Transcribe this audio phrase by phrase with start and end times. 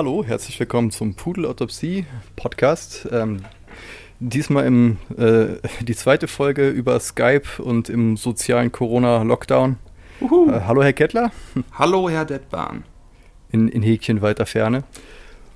[0.00, 3.06] hallo, herzlich willkommen zum Pudelautopsie Podcast.
[3.12, 3.42] Ähm,
[4.18, 9.76] diesmal im, äh, die zweite Folge über Skype und im sozialen Corona-Lockdown.
[10.22, 10.26] Äh,
[10.66, 11.32] hallo, Herr Kettler.
[11.74, 12.84] Hallo, Herr Detbahn.
[13.52, 14.84] In, in Häkchen weiter Ferne.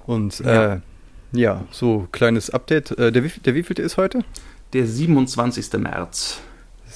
[0.05, 0.81] Und ja, äh,
[1.33, 2.91] ja so kleines Update.
[2.99, 4.27] Äh, der, der wievielte ist heute?
[4.75, 5.73] Der 27.
[5.81, 6.43] März.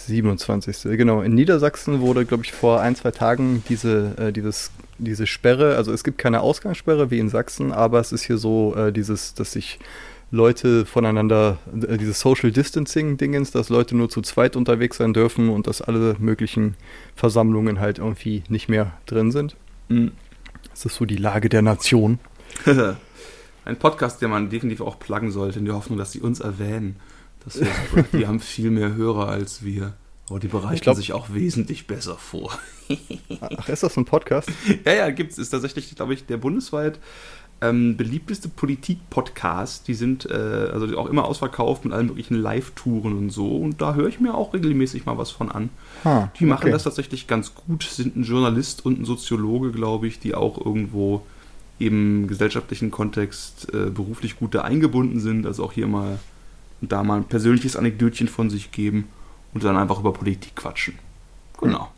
[0.08, 0.96] 27.
[0.96, 1.22] Genau.
[1.22, 5.92] In Niedersachsen wurde, glaube ich, vor ein, zwei Tagen diese, äh, dieses, diese Sperre, also
[5.92, 9.52] es gibt keine Ausgangssperre wie in Sachsen, aber es ist hier so äh, dieses, dass
[9.52, 9.78] sich
[10.30, 15.66] Leute voneinander, äh, dieses Social Distancing-Dingens, dass Leute nur zu zweit unterwegs sein dürfen und
[15.66, 16.74] dass alle möglichen
[17.14, 19.56] Versammlungen halt irgendwie nicht mehr drin sind.
[19.88, 20.12] Mhm.
[20.70, 22.18] Das ist so die Lage der Nation.
[23.64, 26.96] Ein Podcast, der man definitiv auch pluggen sollte, in der Hoffnung, dass sie uns erwähnen.
[27.44, 27.60] Das
[28.12, 29.94] die haben viel mehr Hörer als wir.
[30.30, 32.58] Aber die bereiten glaub, sich auch wesentlich besser vor.
[33.40, 34.50] Ach, ist das ein Podcast?
[34.84, 35.38] ja, ja, gibt's.
[35.38, 36.98] Ist tatsächlich, glaube ich, der bundesweit
[37.60, 39.88] ähm, beliebteste Politik-Podcast.
[39.88, 43.56] Die sind äh, also auch immer ausverkauft mit allen möglichen Live-Touren und so.
[43.56, 45.70] Und da höre ich mir auch regelmäßig mal was von an.
[46.04, 46.72] Ah, die machen okay.
[46.72, 47.84] das tatsächlich ganz gut.
[47.84, 51.22] Sind ein Journalist und ein Soziologe, glaube ich, die auch irgendwo
[51.78, 55.46] im gesellschaftlichen Kontext äh, beruflich gut da eingebunden sind.
[55.46, 56.18] Also auch hier mal
[56.80, 59.08] und da mal ein persönliches Anekdötchen von sich geben
[59.54, 60.98] und dann einfach über Politik quatschen.
[61.60, 61.90] Genau.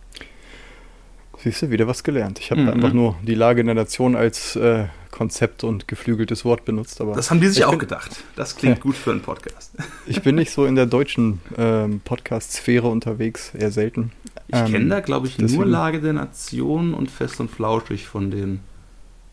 [1.42, 2.38] Siehst du, wieder was gelernt.
[2.38, 2.68] Ich habe mhm.
[2.68, 7.00] einfach nur die Lage in der Nation als äh, Konzept und geflügeltes Wort benutzt.
[7.00, 8.22] Aber das haben die sich auch bin, gedacht.
[8.36, 8.82] Das klingt ja.
[8.82, 9.72] gut für einen Podcast.
[10.06, 14.12] Ich bin nicht so in der deutschen ähm, Podcast-Sphäre unterwegs, eher selten.
[14.48, 15.62] Ich ähm, kenne da, glaube ich, deswegen.
[15.62, 18.60] nur Lage der Nation und Fest und Flauschig von den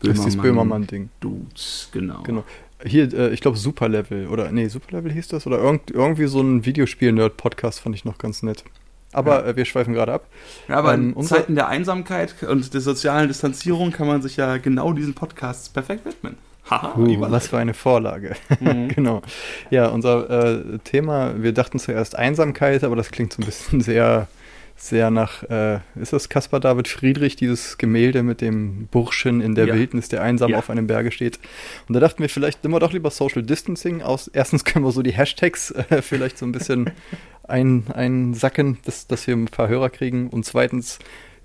[0.00, 0.40] Böhmermann-Ding.
[0.40, 2.22] Böhmermann Dudes, genau.
[2.22, 2.44] genau.
[2.84, 6.64] Hier, äh, ich glaube, Superlevel oder nee, Superlevel hieß das oder irgend, irgendwie so ein
[6.64, 8.64] Videospiel-Nerd-Podcast fand ich noch ganz nett.
[9.12, 9.50] Aber ja.
[9.50, 10.26] äh, wir schweifen gerade ab.
[10.68, 14.58] Ja, aber ähm, in Zeiten der Einsamkeit und der sozialen Distanzierung kann man sich ja
[14.58, 16.36] genau diesen Podcasts perfekt widmen.
[16.70, 18.36] Haha, uh, was für eine Vorlage.
[18.60, 18.88] Mhm.
[18.94, 19.22] genau.
[19.70, 24.28] Ja, unser äh, Thema, wir dachten zuerst Einsamkeit, aber das klingt so ein bisschen sehr
[24.78, 29.66] sehr nach, äh, ist das Caspar David Friedrich, dieses Gemälde mit dem Burschen in der
[29.66, 29.74] ja.
[29.74, 30.58] Wildnis, der einsam ja.
[30.58, 31.38] auf einem Berge steht.
[31.88, 34.28] Und da dachten wir, vielleicht nehmen wir doch lieber Social Distancing aus.
[34.28, 36.90] Erstens können wir so die Hashtags äh, vielleicht so ein bisschen
[37.42, 40.28] ein, einsacken, dass, dass wir ein paar Hörer kriegen.
[40.28, 41.00] Und zweitens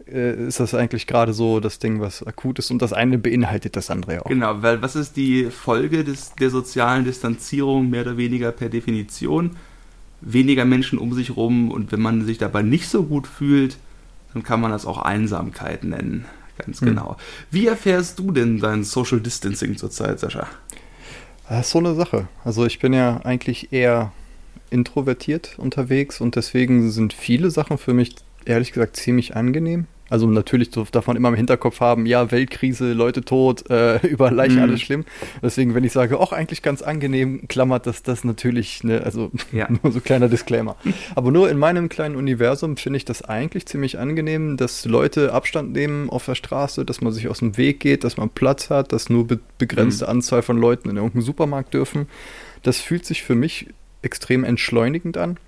[0.07, 2.71] äh, ist das eigentlich gerade so das Ding, was akut ist.
[2.71, 4.29] Und das eine beinhaltet das andere auch.
[4.29, 9.57] Genau, weil was ist die Folge des, der sozialen Distanzierung mehr oder weniger per Definition?
[10.25, 13.77] Weniger Menschen um sich rum und wenn man sich dabei nicht so gut fühlt,
[14.33, 16.25] dann kann man das auch Einsamkeit nennen.
[16.57, 16.89] Ganz hm.
[16.89, 17.17] genau.
[17.51, 20.47] Wie erfährst du denn dein Social Distancing zurzeit, Sascha?
[21.49, 22.27] Das ist so eine Sache.
[22.43, 24.11] Also ich bin ja eigentlich eher
[24.69, 29.85] introvertiert unterwegs und deswegen sind viele Sachen für mich ehrlich gesagt ziemlich angenehm.
[30.13, 34.57] Also natürlich darf man immer im Hinterkopf haben, ja, Weltkrise, Leute tot, äh, überall Leiche,
[34.57, 34.61] mhm.
[34.61, 35.05] alles schlimm.
[35.41, 39.67] Deswegen, wenn ich sage, auch eigentlich ganz angenehm, klammert das das natürlich, ne, also ja.
[39.81, 40.75] nur so kleiner Disclaimer.
[41.15, 45.73] Aber nur in meinem kleinen Universum finde ich das eigentlich ziemlich angenehm, dass Leute Abstand
[45.73, 48.91] nehmen auf der Straße, dass man sich aus dem Weg geht, dass man Platz hat,
[48.91, 50.11] dass nur be begrenzte mhm.
[50.11, 52.07] Anzahl von Leuten in irgendeinem Supermarkt dürfen.
[52.61, 53.65] Das fühlt sich für mich
[54.03, 55.39] extrem entschleunigend an.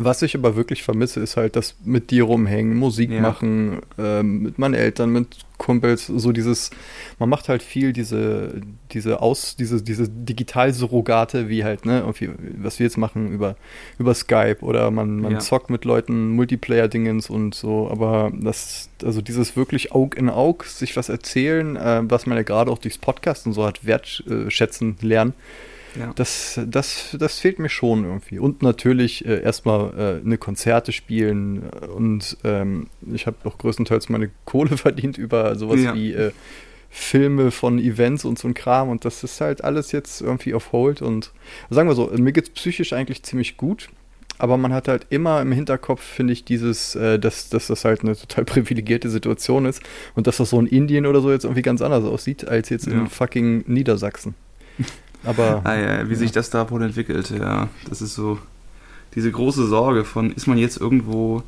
[0.00, 3.20] Was ich aber wirklich vermisse, ist halt das mit dir rumhängen, Musik ja.
[3.20, 6.70] machen, ähm, mit meinen Eltern, mit Kumpels, so dieses,
[7.18, 8.60] man macht halt viel diese,
[8.92, 12.04] diese Aus, diese, diese Digitalsurrogate, wie halt, ne,
[12.58, 13.56] was wir jetzt machen über,
[13.98, 15.38] über Skype oder man, man ja.
[15.40, 20.96] zockt mit Leuten Multiplayer-Dingens und so, aber das, also dieses wirklich Aug in Aug, sich
[20.96, 25.34] was erzählen, äh, was man ja gerade auch durchs Podcast und so hat wertschätzen lernen,
[25.98, 26.12] ja.
[26.14, 28.38] Das, das, das fehlt mir schon irgendwie.
[28.38, 34.30] Und natürlich äh, erstmal äh, eine Konzerte spielen und ähm, ich habe auch größtenteils meine
[34.44, 35.94] Kohle verdient über sowas ja.
[35.94, 36.32] wie äh,
[36.90, 40.72] Filme von Events und so ein Kram und das ist halt alles jetzt irgendwie auf
[40.72, 41.32] Hold und
[41.70, 43.88] sagen wir so, mir geht es psychisch eigentlich ziemlich gut.
[44.40, 48.02] Aber man hat halt immer im Hinterkopf, finde ich, dieses, äh, dass, dass das halt
[48.02, 49.82] eine total privilegierte Situation ist
[50.14, 52.86] und dass das so in Indien oder so jetzt irgendwie ganz anders aussieht als jetzt
[52.86, 52.92] ja.
[52.92, 54.34] in fucking Niedersachsen.
[55.24, 55.62] Aber.
[55.64, 57.68] Ah, ja, wie sich das da wohl entwickelt, ja.
[57.88, 58.38] Das ist so
[59.14, 61.42] diese große Sorge von, ist man jetzt irgendwo,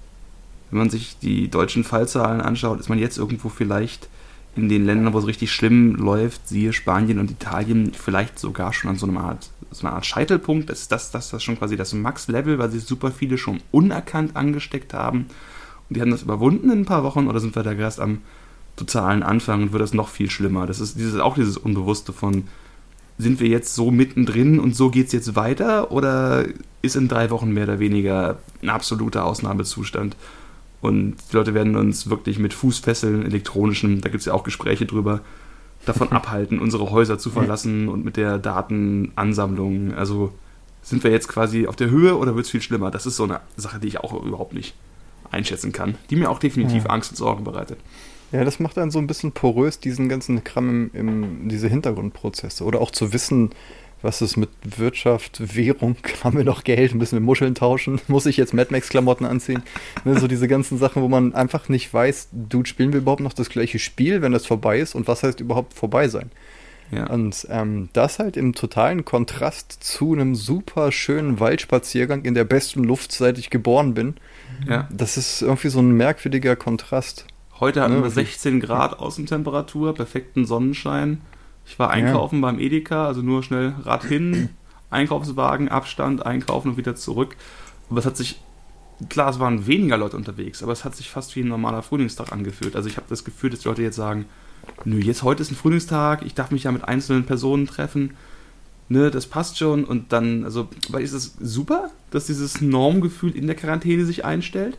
[0.71, 4.09] wenn man sich die deutschen Fallzahlen anschaut, ist man jetzt irgendwo vielleicht
[4.57, 8.91] in den Ländern, wo es richtig schlimm läuft, siehe Spanien und Italien, vielleicht sogar schon
[8.91, 10.71] an so einer Art, so einer Art Scheitelpunkt.
[10.71, 14.93] Ist das, das, das schon quasi das Max-Level, weil sich super viele schon unerkannt angesteckt
[14.93, 15.27] haben.
[15.89, 18.19] Und die haben das überwunden in ein paar Wochen oder sind wir da erst am
[18.77, 20.67] totalen Anfang und wird das noch viel schlimmer.
[20.67, 22.49] Das ist dieses, auch dieses Unbewusste von,
[23.21, 26.47] sind wir jetzt so mittendrin und so geht es jetzt weiter oder
[26.83, 30.17] ist in drei Wochen mehr oder weniger ein absoluter Ausnahmezustand?
[30.81, 34.87] Und die Leute werden uns wirklich mit Fußfesseln, elektronischen, da gibt es ja auch Gespräche
[34.87, 35.21] drüber,
[35.85, 39.95] davon abhalten, unsere Häuser zu verlassen und mit der Datenansammlung.
[39.95, 40.33] Also
[40.83, 42.91] sind wir jetzt quasi auf der Höhe oder wird es viel schlimmer?
[42.91, 44.75] Das ist so eine Sache, die ich auch überhaupt nicht
[45.31, 46.91] einschätzen kann, die mir auch definitiv ja.
[46.91, 47.79] Angst und Sorgen bereitet.
[48.33, 52.65] Ja, das macht dann so ein bisschen porös, diesen ganzen Kram im, im diese Hintergrundprozesse.
[52.65, 53.51] Oder auch zu wissen,
[54.03, 58.37] was ist mit Wirtschaft, Währung, haben wir noch Geld, müssen wir Muscheln tauschen, muss ich
[58.37, 59.63] jetzt Mad Max-Klamotten anziehen?
[60.05, 63.33] Ne, so diese ganzen Sachen, wo man einfach nicht weiß, du, spielen wir überhaupt noch
[63.33, 66.31] das gleiche Spiel, wenn das vorbei ist und was heißt überhaupt vorbei sein?
[66.91, 67.07] Ja.
[67.09, 72.83] Und ähm, das halt im totalen Kontrast zu einem super schönen Waldspaziergang in der besten
[72.83, 74.15] Luft, seit ich geboren bin.
[74.69, 74.89] Ja.
[74.93, 77.27] Das ist irgendwie so ein merkwürdiger Kontrast.
[77.61, 78.03] Heute hatten ne?
[78.03, 81.21] wir 16 Grad Außentemperatur, perfekten Sonnenschein.
[81.67, 82.41] Ich war einkaufen ja.
[82.41, 84.49] beim Edeka, also nur schnell Rad hin,
[84.91, 87.37] Einkaufswagen, Abstand, einkaufen und wieder zurück.
[87.91, 88.41] Aber es hat sich,
[89.11, 92.33] klar, es waren weniger Leute unterwegs, aber es hat sich fast wie ein normaler Frühlingstag
[92.33, 92.77] angefühlt.
[92.77, 94.25] Also ich habe das Gefühl, dass die Leute jetzt sagen,
[94.85, 98.17] nö, jetzt heute ist ein Frühlingstag, ich darf mich ja mit einzelnen Personen treffen.
[98.89, 103.47] Ne, das passt schon und dann, also, weil ist es super, dass dieses Normgefühl in
[103.47, 104.79] der Quarantäne sich einstellt.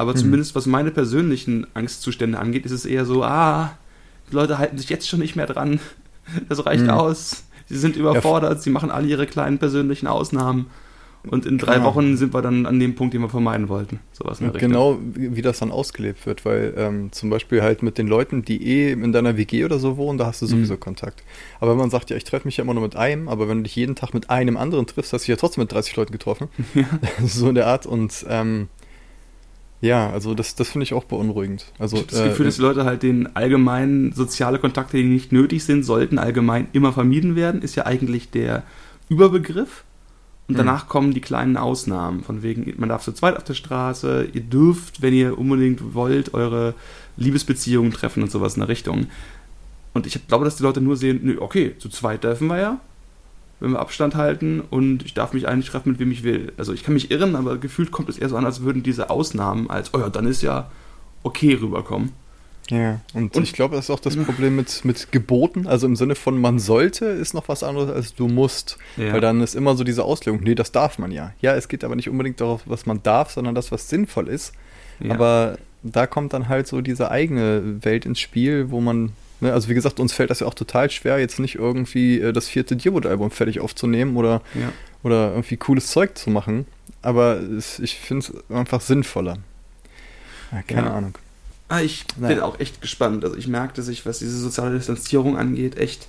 [0.00, 0.16] Aber mhm.
[0.16, 3.76] zumindest was meine persönlichen Angstzustände angeht, ist es eher so, ah,
[4.30, 5.78] die Leute halten sich jetzt schon nicht mehr dran.
[6.48, 6.90] Das reicht mhm.
[6.90, 7.42] aus.
[7.66, 8.60] Sie sind überfordert, ja.
[8.60, 10.66] sie machen alle ihre kleinen persönlichen Ausnahmen.
[11.28, 11.86] Und in drei genau.
[11.86, 13.98] Wochen sind wir dann an dem Punkt, den wir vermeiden wollten.
[14.12, 18.06] Sowas in genau, wie, das dann ausgelebt wird, weil ähm, zum Beispiel halt mit den
[18.06, 20.80] Leuten, die eh in deiner WG oder so wohnen, da hast du sowieso mhm.
[20.80, 21.24] Kontakt.
[21.58, 23.58] Aber wenn man sagt, ja, ich treffe mich ja immer nur mit einem, aber wenn
[23.58, 25.96] du dich jeden Tag mit einem anderen triffst, hast du dich ja trotzdem mit 30
[25.96, 26.48] Leuten getroffen.
[26.74, 26.86] Ja.
[27.26, 27.86] so in der Art.
[27.86, 28.68] Und ähm,
[29.80, 31.66] ja, also das, das finde ich auch beunruhigend.
[31.78, 35.04] Also, ich habe das Gefühl, äh, dass die Leute halt den allgemeinen soziale Kontakte, die
[35.04, 38.62] nicht nötig sind, sollten allgemein immer vermieden werden, ist ja eigentlich der
[39.08, 39.84] Überbegriff.
[40.48, 40.66] Und hm.
[40.66, 44.42] danach kommen die kleinen Ausnahmen, von wegen, man darf zu zweit auf der Straße, ihr
[44.42, 46.74] dürft, wenn ihr unbedingt wollt, eure
[47.16, 49.06] Liebesbeziehungen treffen und sowas in der Richtung.
[49.94, 52.80] Und ich glaube, dass die Leute nur sehen, nö, okay, zu zweit dürfen wir ja,
[53.60, 56.52] wenn wir Abstand halten und ich darf mich eigentlich treffen, mit wem ich will.
[56.56, 59.10] Also ich kann mich irren, aber gefühlt kommt es eher so an, als würden diese
[59.10, 60.70] Ausnahmen als, oh ja, dann ist ja
[61.22, 62.12] okay rüberkommen.
[62.70, 65.66] Ja, und, und ich glaube, das ist auch das Problem mit, mit Geboten.
[65.66, 68.78] Also im Sinne von man sollte ist noch was anderes als du musst.
[68.96, 69.12] Ja.
[69.12, 71.32] Weil dann ist immer so diese Auslegung, nee, das darf man ja.
[71.40, 74.52] Ja, es geht aber nicht unbedingt darauf, was man darf, sondern das, was sinnvoll ist.
[75.00, 75.14] Ja.
[75.14, 79.68] Aber da kommt dann halt so diese eigene Welt ins Spiel, wo man Ne, also
[79.68, 82.76] wie gesagt, uns fällt das ja auch total schwer, jetzt nicht irgendwie äh, das vierte
[82.76, 84.70] Dearwood-Album fertig aufzunehmen oder, ja.
[85.02, 86.66] oder irgendwie cooles Zeug zu machen.
[87.02, 89.38] Aber es, ich finde es einfach sinnvoller.
[90.52, 90.94] Ja, keine ja.
[90.94, 91.14] Ahnung.
[91.68, 92.34] Ah, ich naja.
[92.34, 93.24] bin auch echt gespannt.
[93.24, 96.08] Also ich merke, dass ich, was diese soziale Distanzierung angeht, echt.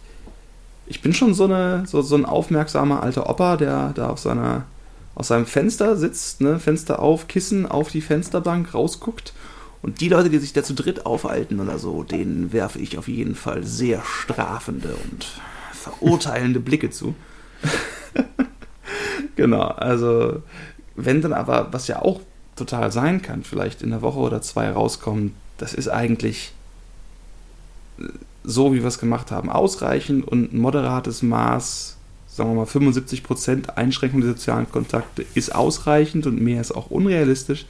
[0.88, 4.66] Ich bin schon so, eine, so, so ein aufmerksamer alter Opa, der da auf seiner,
[5.16, 9.32] aus seinem Fenster sitzt, ne, Fenster auf, Kissen auf die Fensterbank rausguckt
[9.82, 13.08] und die Leute, die sich da zu dritt aufhalten oder so, denen werfe ich auf
[13.08, 15.28] jeden Fall sehr strafende und
[15.74, 17.16] verurteilende Blicke zu.
[19.36, 20.44] genau, also
[20.96, 22.22] wenn dann aber, was ja auch
[22.56, 26.54] total sein kann, vielleicht in der Woche oder zwei rauskommt, das ist eigentlich
[28.44, 33.70] so, wie wir es gemacht haben, ausreichend und ein moderates Maß, sagen wir mal 75%
[33.70, 37.66] Einschränkung der sozialen Kontakte ist ausreichend und mehr ist auch unrealistisch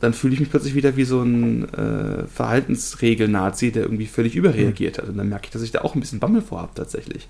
[0.00, 4.98] dann fühle ich mich plötzlich wieder wie so ein äh, Verhaltensregel-Nazi, der irgendwie völlig überreagiert
[4.98, 5.08] hat.
[5.08, 7.28] Und dann merke ich, dass ich da auch ein bisschen Bammel vor habe tatsächlich.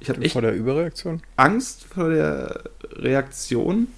[0.00, 1.22] Ich habe echt vor der Überreaktion?
[1.36, 3.88] Angst vor der Reaktion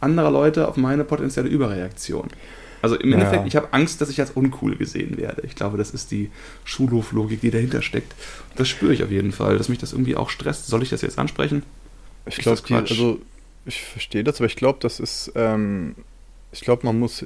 [0.00, 2.28] anderer Leute auf meine potenzielle Überreaktion.
[2.82, 3.16] Also im ja.
[3.16, 5.42] Endeffekt, ich habe Angst, dass ich als uncool gesehen werde.
[5.44, 6.30] Ich glaube, das ist die
[6.64, 8.14] Schulhoflogik, die dahinter steckt.
[8.56, 10.68] Das spüre ich auf jeden Fall, dass mich das irgendwie auch stresst.
[10.68, 11.64] Soll ich das jetzt ansprechen?
[12.26, 13.20] Ich glaube, also
[13.66, 15.96] ich verstehe das, aber ich glaube, das ist, ähm,
[16.52, 17.24] ich glaube, man muss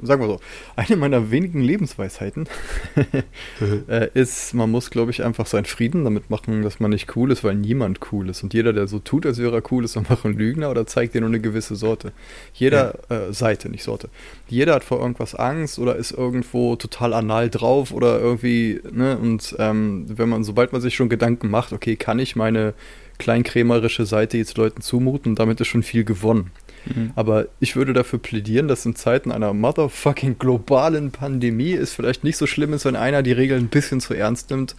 [0.00, 0.40] sagen wir so,
[0.76, 2.48] eine meiner wenigen Lebensweisheiten
[3.88, 7.30] äh, ist, man muss, glaube ich, einfach seinen Frieden damit machen, dass man nicht cool
[7.30, 8.42] ist, weil niemand cool ist.
[8.42, 11.14] Und jeder, der so tut, als wäre er cool, ist einfach ein Lügner oder zeigt
[11.14, 12.12] dir nur eine gewisse Sorte.
[12.54, 13.28] Jeder, ja.
[13.28, 14.08] äh, Seite, nicht Sorte.
[14.48, 19.54] Jeder hat vor irgendwas Angst oder ist irgendwo total anal drauf oder irgendwie, ne, und
[19.58, 22.74] ähm, wenn man, sobald man sich schon Gedanken macht, okay, kann ich meine
[23.18, 26.50] kleinkrämerische Seite jetzt Leuten zumuten, damit ist schon viel gewonnen.
[26.86, 27.12] Mhm.
[27.14, 32.36] Aber ich würde dafür plädieren, dass in Zeiten einer motherfucking globalen Pandemie es vielleicht nicht
[32.36, 34.74] so schlimm ist, wenn einer die Regeln ein bisschen zu ernst nimmt,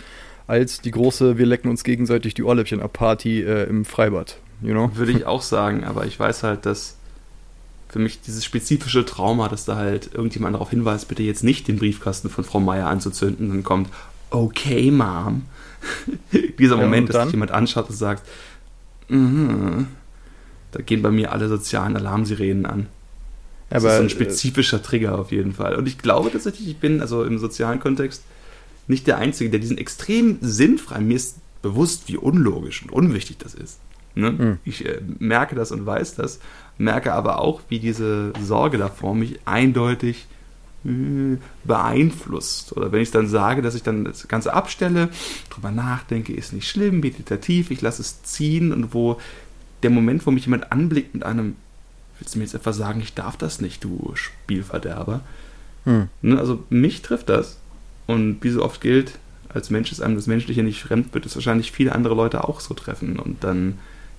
[0.48, 4.38] als die große Wir lecken uns gegenseitig die Ohrläppchen ab Party äh, im Freibad.
[4.62, 4.92] You know?
[4.96, 6.98] Würde ich auch sagen, aber ich weiß halt, dass
[7.90, 11.78] für mich dieses spezifische Trauma, dass da halt irgendjemand darauf hinweist, bitte jetzt nicht den
[11.78, 13.90] Briefkasten von Frau Meier anzuzünden, dann kommt,
[14.32, 15.44] okay, Mom.
[16.58, 18.28] Dieser Moment, ja, dass sich jemand anschaut und sagt,
[19.10, 19.88] mhm.
[20.74, 22.88] Da gehen bei mir alle sozialen Alarmsirenen an.
[23.70, 25.76] Das Aber, ist so ein äh, spezifischer Trigger auf jeden Fall.
[25.76, 28.24] Und ich glaube tatsächlich, ich bin, also im sozialen Kontext,
[28.88, 33.54] nicht der Einzige, der diesen extrem sinnfreien, mir ist bewusst, wie unlogisch und unwichtig das
[33.54, 33.80] ist.
[34.16, 34.32] Ne?
[34.32, 34.58] Mhm.
[34.66, 36.40] Ich äh, merke das und weiß das,
[36.78, 40.28] merke aber auch, wie diese Sorge davor mich eindeutig
[40.86, 42.76] äh, beeinflusst.
[42.76, 45.10] Oder wenn ich dann sage, dass ich dann das Ganze abstelle,
[45.50, 49.18] drüber nachdenke, ist nicht schlimm, meditativ, ich lasse es ziehen und wo
[49.84, 51.56] der Moment, wo mich jemand anblickt mit einem,
[52.20, 55.22] willst du mir jetzt etwas sagen, ich darf das nicht, du Spielverderber.
[55.86, 56.08] Hm.
[56.22, 57.58] Ne, also mich trifft das.
[58.08, 61.36] Und wie so oft gilt, als Mensch ist einem das Menschliche nicht fremd, wird es
[61.36, 63.20] wahrscheinlich viele andere Leute auch so treffen.
[63.20, 63.78] Und dann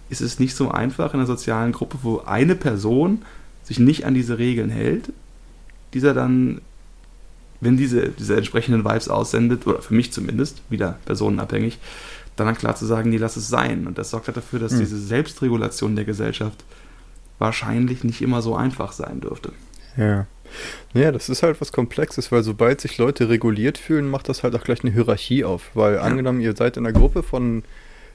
[0.09, 3.23] ist es nicht so einfach in einer sozialen Gruppe, wo eine Person
[3.63, 5.13] sich nicht an diese Regeln hält,
[5.95, 6.61] dieser dann,
[7.61, 11.79] wenn diese, diese entsprechenden Vibes aussendet, oder für mich zumindest, wieder personenabhängig,
[12.37, 13.87] dann, dann klar zu sagen, nee, lass es sein.
[13.87, 14.81] Und das sorgt halt dafür, dass mhm.
[14.81, 16.65] diese Selbstregulation der Gesellschaft
[17.39, 19.53] wahrscheinlich nicht immer so einfach sein dürfte.
[19.97, 20.27] Ja.
[20.93, 24.55] Naja, das ist halt was Komplexes, weil sobald sich Leute reguliert fühlen, macht das halt
[24.55, 25.71] auch gleich eine Hierarchie auf.
[25.75, 26.01] Weil ja.
[26.01, 27.65] angenommen, ihr seid in einer Gruppe von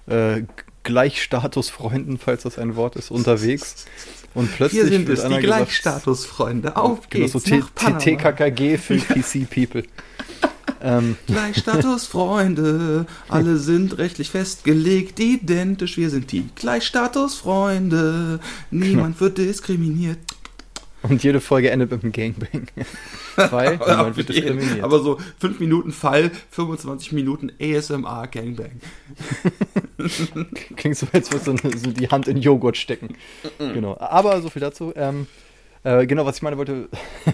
[0.08, 0.44] äh,
[0.84, 3.86] Gleichstatusfreunden, falls das ein Wort ist, unterwegs.
[4.34, 6.76] Und plötzlich Hier sind es, die Gleichstatusfreunde.
[6.78, 9.84] Auf genau, geht's so nach TKKG für PC-People.
[10.82, 11.16] Ähm.
[11.28, 18.40] Gleichstatusfreunde, alle sind rechtlich festgelegt, identisch, wir sind die Gleichstatusfreunde,
[18.72, 20.20] niemand wird diskriminiert.
[21.02, 22.68] Und jede Folge endet mit einem Gangbang.
[23.36, 24.84] Weil niemand wird diskriminiert.
[24.84, 28.82] Aber so 5 Minuten Fall, 25 Minuten ASMR Gangbang.
[30.76, 33.16] Klingt so, als würde so, so die Hand in Joghurt stecken.
[33.58, 33.98] genau.
[33.98, 34.92] Aber so viel dazu.
[34.96, 35.28] Ähm,
[35.84, 36.90] äh, genau, was ich meine wollte,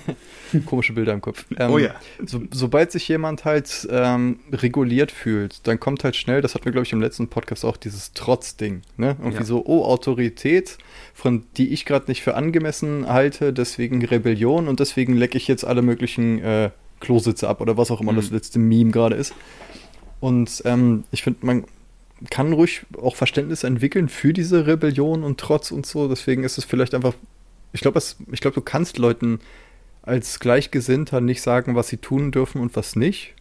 [0.66, 1.46] komische Bilder im Kopf.
[1.58, 1.96] Ähm, oh ja.
[2.26, 6.72] So, sobald sich jemand halt ähm, reguliert fühlt, dann kommt halt schnell, das hatten wir,
[6.72, 8.82] glaube ich, im letzten Podcast auch, dieses Trotzding.
[8.98, 9.16] Ne?
[9.20, 9.46] Irgendwie ja.
[9.46, 10.78] so, oh, Autorität,
[11.14, 15.66] von die ich gerade nicht für angemessen halte, deswegen Rebellion und deswegen lecke ich jetzt
[15.66, 18.18] alle möglichen äh, Klositze ab oder was auch immer mhm.
[18.18, 19.34] das letzte Meme gerade ist.
[20.20, 21.66] Und ähm, ich finde, man
[22.30, 26.08] kann ruhig auch Verständnis entwickeln für diese Rebellion und Trotz und so.
[26.08, 27.14] Deswegen ist es vielleicht einfach
[27.76, 28.02] ich glaube,
[28.32, 29.40] ich glaube, du kannst Leuten
[30.02, 33.34] als Gleichgesinnter nicht sagen, was sie tun dürfen und was nicht,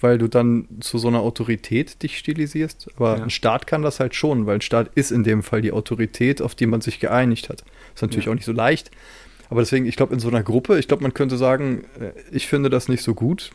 [0.00, 2.90] weil du dann zu so einer Autorität dich stilisierst.
[2.96, 3.22] Aber ja.
[3.22, 6.42] ein Staat kann das halt schon, weil ein Staat ist in dem Fall die Autorität,
[6.42, 7.64] auf die man sich geeinigt hat.
[7.94, 8.32] Ist natürlich ja.
[8.32, 8.90] auch nicht so leicht.
[9.50, 12.48] Aber deswegen, ich glaube, in so einer Gruppe, ich glaube, man könnte sagen, äh, ich
[12.48, 13.50] finde das nicht so gut.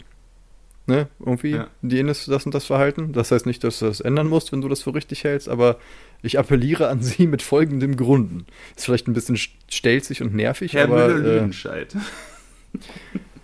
[0.90, 1.68] Ne, irgendwie, ja.
[1.82, 3.14] die das und das Verhalten.
[3.14, 5.78] Das heißt nicht, dass du das ändern musst, wenn du das für richtig hältst, aber
[6.22, 8.46] ich appelliere an Sie mit folgendem Gründen.
[8.76, 9.38] Ist vielleicht ein bisschen
[9.70, 11.08] stelzig und nervig, Herr aber.
[11.08, 11.96] Müller-Lüdenscheid.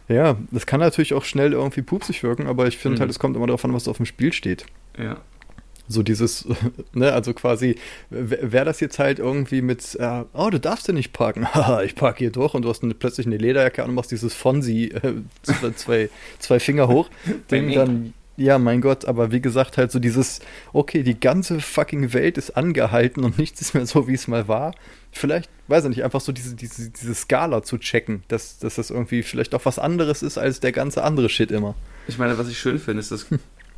[0.10, 3.00] Äh, ja, das kann natürlich auch schnell irgendwie pupsig wirken, aber ich finde mhm.
[3.02, 4.66] halt, es kommt immer darauf an, was auf dem Spiel steht.
[4.98, 5.18] Ja.
[5.88, 6.48] So dieses,
[6.94, 7.77] ne, also quasi,
[8.10, 11.96] wäre das jetzt halt irgendwie mit, äh, oh, du darfst ja nicht parken, haha, ich
[11.96, 14.86] parke hier durch und du hast eine, plötzlich eine Lederjacke an und machst dieses Fonsi,
[14.86, 15.13] äh,
[15.75, 17.10] zwei, zwei Finger hoch,
[17.50, 20.42] Ding dann ja, mein Gott, aber wie gesagt, halt so dieses,
[20.74, 24.48] okay, die ganze fucking Welt ist angehalten und nichts ist mehr so, wie es mal
[24.48, 24.74] war.
[25.12, 28.89] Vielleicht, weiß ich nicht, einfach so diese, diese, diese Skala zu checken, dass, dass das
[28.89, 31.75] irgendwie vielleicht auch was anderes ist als der ganze andere Shit immer.
[32.08, 33.27] Ich meine, was ich schön finde, ist, dass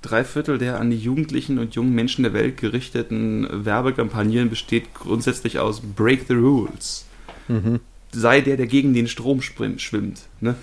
[0.07, 5.59] drei Viertel der an die Jugendlichen und jungen Menschen der Welt gerichteten Werbekampagnen besteht grundsätzlich
[5.59, 7.05] aus Break the Rules.
[7.47, 7.79] Mhm.
[8.11, 10.21] Sei der, der gegen den Strom schwimmt.
[10.39, 10.55] Ne?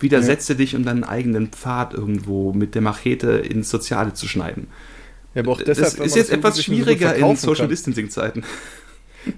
[0.00, 0.58] Widersetze ja.
[0.58, 4.68] dich, um deinen eigenen Pfad irgendwo mit der Machete ins Soziale zu schneiden.
[5.34, 8.44] Ja, aber auch deshalb, das ist jetzt etwas schwieriger in Social Distancing-Zeiten.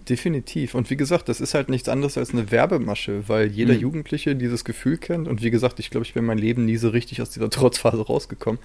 [0.09, 0.75] Definitiv.
[0.75, 3.81] Und wie gesagt, das ist halt nichts anderes als eine Werbemasche, weil jeder mhm.
[3.81, 5.29] Jugendliche dieses Gefühl kennt.
[5.29, 8.03] Und wie gesagt, ich glaube, ich bin mein Leben nie so richtig aus dieser Trotzphase
[8.03, 8.61] rausgekommen.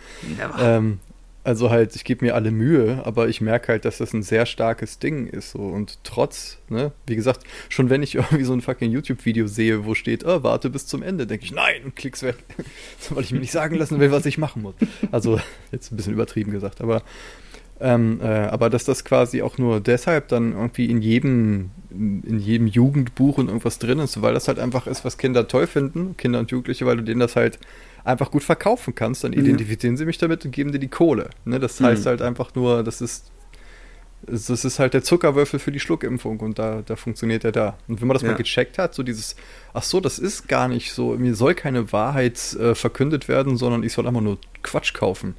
[0.60, 1.00] Ähm,
[1.45, 4.48] also halt, ich gebe mir alle Mühe, aber ich merke halt, dass das ein sehr
[4.48, 5.51] starkes Ding ist.
[5.51, 5.60] So.
[5.60, 9.93] Und trotz, ne, wie gesagt, schon wenn ich irgendwie so ein fucking YouTube-Video sehe, wo
[9.93, 12.38] steht, oh, warte bis zum Ende, denke ich, nein, und klick's weg.
[13.12, 14.74] Weil ich mir nicht sagen lassen will, was ich machen muss.
[15.12, 15.39] Also,
[15.72, 17.03] jetzt ein bisschen übertrieben gesagt, aber
[17.79, 22.67] ähm, äh, aber dass das quasi auch nur deshalb dann irgendwie in jedem, in jedem
[22.67, 26.39] Jugendbuch und irgendwas drin ist, weil das halt einfach ist, was Kinder toll finden, Kinder
[26.39, 27.60] und Jugendliche, weil du denen das halt
[28.05, 29.39] einfach gut verkaufen kannst, dann mhm.
[29.39, 31.29] identifizieren sie mich damit und geben dir die Kohle.
[31.44, 31.60] Ne?
[31.60, 31.86] Das mhm.
[31.86, 33.32] heißt halt einfach nur, das ist
[34.27, 37.77] das ist halt der Zuckerwürfel für die Schluckimpfung und da, da funktioniert er da.
[37.88, 38.29] Und wenn man das ja.
[38.29, 39.36] mal gecheckt hat, so dieses,
[39.74, 43.84] ach so, das ist gar nicht so, mir soll keine Wahrheit äh, verkündet werden, sondern
[43.84, 45.36] ich soll einfach nur Quatsch kaufen.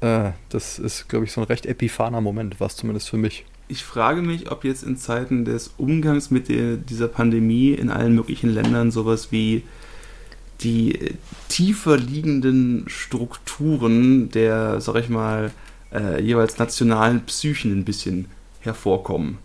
[0.00, 3.44] Äh, das ist, glaube ich, so ein recht epiphaner Moment, war es zumindest für mich.
[3.68, 8.14] Ich frage mich, ob jetzt in Zeiten des Umgangs mit der, dieser Pandemie in allen
[8.14, 9.62] möglichen Ländern sowas wie
[10.62, 11.14] die
[11.48, 15.52] tiefer liegenden Strukturen der, sag ich mal,
[15.92, 18.26] äh, jeweils nationalen Psychen ein bisschen
[18.60, 19.38] hervorkommen.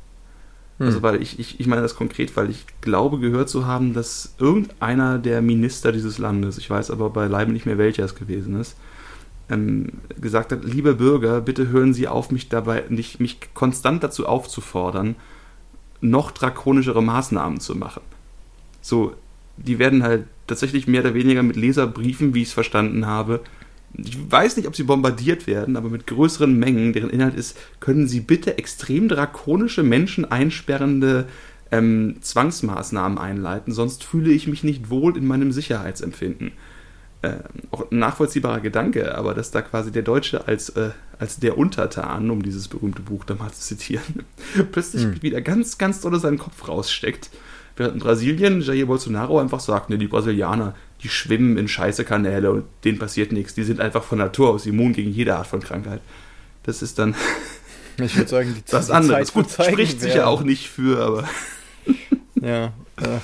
[0.77, 0.87] Hm.
[0.87, 4.33] Also weil ich, ich, ich meine das konkret, weil ich glaube gehört zu haben, dass
[4.39, 8.75] irgendeiner der Minister dieses Landes, ich weiß aber beileibe nicht mehr welcher es gewesen ist,
[10.19, 15.15] gesagt hat, liebe Bürger, bitte hören Sie auf, mich dabei, nicht, mich konstant dazu aufzufordern,
[16.01, 18.01] noch drakonischere Maßnahmen zu machen.
[18.81, 19.13] So,
[19.57, 23.41] die werden halt tatsächlich mehr oder weniger mit Leserbriefen, wie ich es verstanden habe,
[23.97, 28.07] ich weiß nicht, ob sie bombardiert werden, aber mit größeren Mengen, deren Inhalt ist, können
[28.07, 31.27] sie bitte extrem drakonische, Menschen einsperrende
[31.71, 36.51] ähm, Zwangsmaßnahmen einleiten, sonst fühle ich mich nicht wohl in meinem Sicherheitsempfinden.
[37.25, 37.39] Äh,
[37.71, 42.29] auch ein nachvollziehbarer Gedanke, aber dass da quasi der Deutsche als, äh, als der Untertan,
[42.29, 44.25] um dieses berühmte Buch da mal zu zitieren,
[44.71, 45.21] plötzlich hm.
[45.23, 47.31] wieder ganz, ganz doll seinen Kopf raussteckt.
[47.77, 52.51] Während in Brasilien Jair Bolsonaro einfach sagt, ne, die Brasilianer, die schwimmen in scheiße Kanäle
[52.51, 53.55] und denen passiert nichts.
[53.55, 56.01] Die sind einfach von Natur aus immun gegen jede Art von Krankheit.
[56.63, 57.15] Das ist dann.
[57.97, 59.23] Ich würde sagen, die das andere.
[59.23, 61.29] Gut, spricht sich ja auch nicht für, aber.
[62.41, 63.19] ja, äh,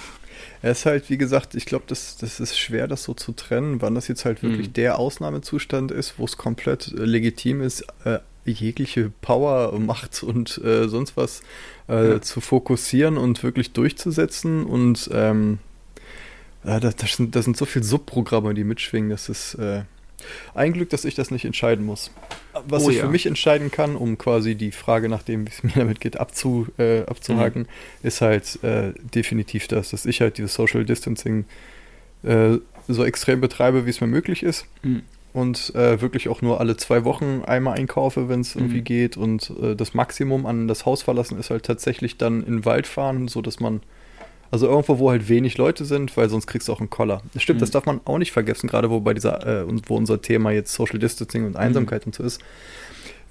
[0.61, 3.81] er ist halt, wie gesagt, ich glaube, das, das ist schwer, das so zu trennen,
[3.81, 4.73] wann das jetzt halt wirklich mhm.
[4.73, 10.87] der Ausnahmezustand ist, wo es komplett äh, legitim ist, äh, jegliche Power, Macht und äh,
[10.87, 11.41] sonst was
[11.87, 12.21] äh, ja.
[12.21, 15.59] zu fokussieren und wirklich durchzusetzen und ähm,
[16.63, 19.09] das, das, sind, das sind so viele Subprogramme, die mitschwingen.
[19.09, 19.81] Das ist äh,
[20.53, 22.11] ein Glück, dass ich das nicht entscheiden muss.
[22.67, 23.03] Was oh, ich ja.
[23.03, 26.67] für mich entscheiden kann, um quasi die Frage, nachdem wie es mir damit geht, abzu,
[26.77, 28.07] äh, abzuhaken, mhm.
[28.07, 31.45] ist halt äh, definitiv das, dass ich halt dieses Social Distancing
[32.23, 34.65] äh, so extrem betreibe, wie es mir möglich ist.
[34.83, 35.03] Mhm.
[35.33, 38.85] Und äh, wirklich auch nur alle zwei Wochen einmal einkaufe, wenn es irgendwie mhm.
[38.85, 39.17] geht.
[39.17, 42.85] Und äh, das Maximum an das Haus verlassen ist halt tatsächlich dann in den Wald
[42.85, 43.81] fahren, sodass man
[44.51, 47.21] also irgendwo, wo halt wenig Leute sind, weil sonst kriegst du auch einen Koller.
[47.33, 47.61] Das stimmt, mhm.
[47.61, 50.73] das darf man auch nicht vergessen, gerade wo bei dieser, äh, wo unser Thema jetzt
[50.73, 52.09] Social Distancing und Einsamkeit mhm.
[52.09, 52.41] und so ist,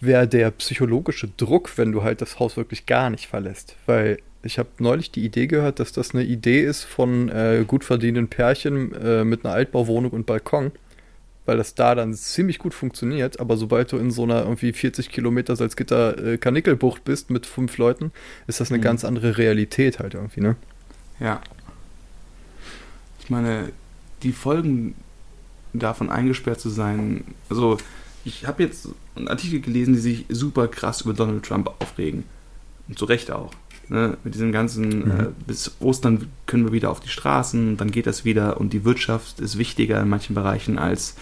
[0.01, 3.77] wäre der psychologische Druck, wenn du halt das Haus wirklich gar nicht verlässt.
[3.85, 7.85] Weil ich habe neulich die Idee gehört, dass das eine Idee ist von äh, gut
[7.85, 10.73] verdienenden Pärchen äh, mit einer Altbauwohnung und Balkon,
[11.45, 13.41] weil das da dann ziemlich gut funktioniert.
[13.41, 16.39] Aber sobald du in so einer irgendwie 40 Kilometer Salzgitter äh,
[17.05, 18.13] bist mit fünf Leuten,
[18.47, 18.85] ist das eine mhm.
[18.85, 20.57] ganz andere Realität halt irgendwie, ne?
[21.21, 21.41] Ja.
[23.21, 23.73] Ich meine,
[24.23, 24.95] die Folgen
[25.73, 27.79] davon eingesperrt zu sein, also
[28.25, 32.25] ich habe jetzt einen Artikel gelesen, die sich super krass über Donald Trump aufregen.
[32.89, 33.53] Und zu Recht auch.
[33.89, 34.17] Ne?
[34.25, 35.21] Mit diesem ganzen, mhm.
[35.21, 38.85] äh, bis Ostern können wir wieder auf die Straßen, dann geht das wieder und die
[38.85, 41.17] Wirtschaft ist wichtiger in manchen Bereichen als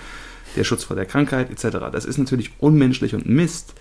[0.57, 1.79] der Schutz vor der Krankheit etc.
[1.93, 3.75] Das ist natürlich unmenschlich und Mist.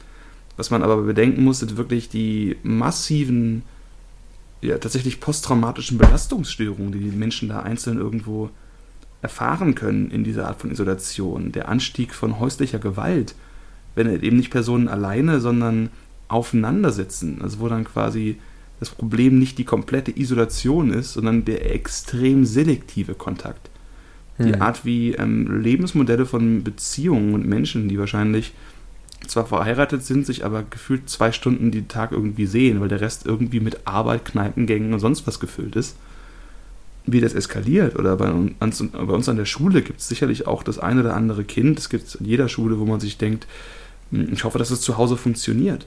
[0.58, 3.64] Was man aber bedenken muss, sind wirklich die massiven
[4.62, 8.50] ja, tatsächlich posttraumatischen Belastungsstörungen, die die Menschen da einzeln irgendwo
[9.22, 11.52] erfahren können in dieser Art von Isolation.
[11.52, 13.36] Der Anstieg von häuslicher Gewalt,
[13.96, 15.90] wenn eben nicht Personen alleine, sondern
[16.28, 17.42] aufeinander sitzen.
[17.42, 18.38] Also wo dann quasi
[18.80, 23.70] das Problem nicht die komplette Isolation ist, sondern der extrem selektive Kontakt.
[24.40, 24.62] Die hm.
[24.62, 28.54] Art, wie ähm, Lebensmodelle von Beziehungen und Menschen, die wahrscheinlich
[29.26, 33.26] zwar verheiratet sind, sich aber gefühlt zwei Stunden die Tag irgendwie sehen, weil der Rest
[33.26, 35.96] irgendwie mit Arbeit, Kneipengängen und sonst was gefüllt ist.
[37.06, 40.62] Wie das eskaliert oder bei uns, bei uns an der Schule gibt es sicherlich auch
[40.62, 43.48] das eine oder andere Kind, es gibt in jeder Schule, wo man sich denkt,
[44.12, 45.86] hm, ich hoffe, dass es zu Hause funktioniert.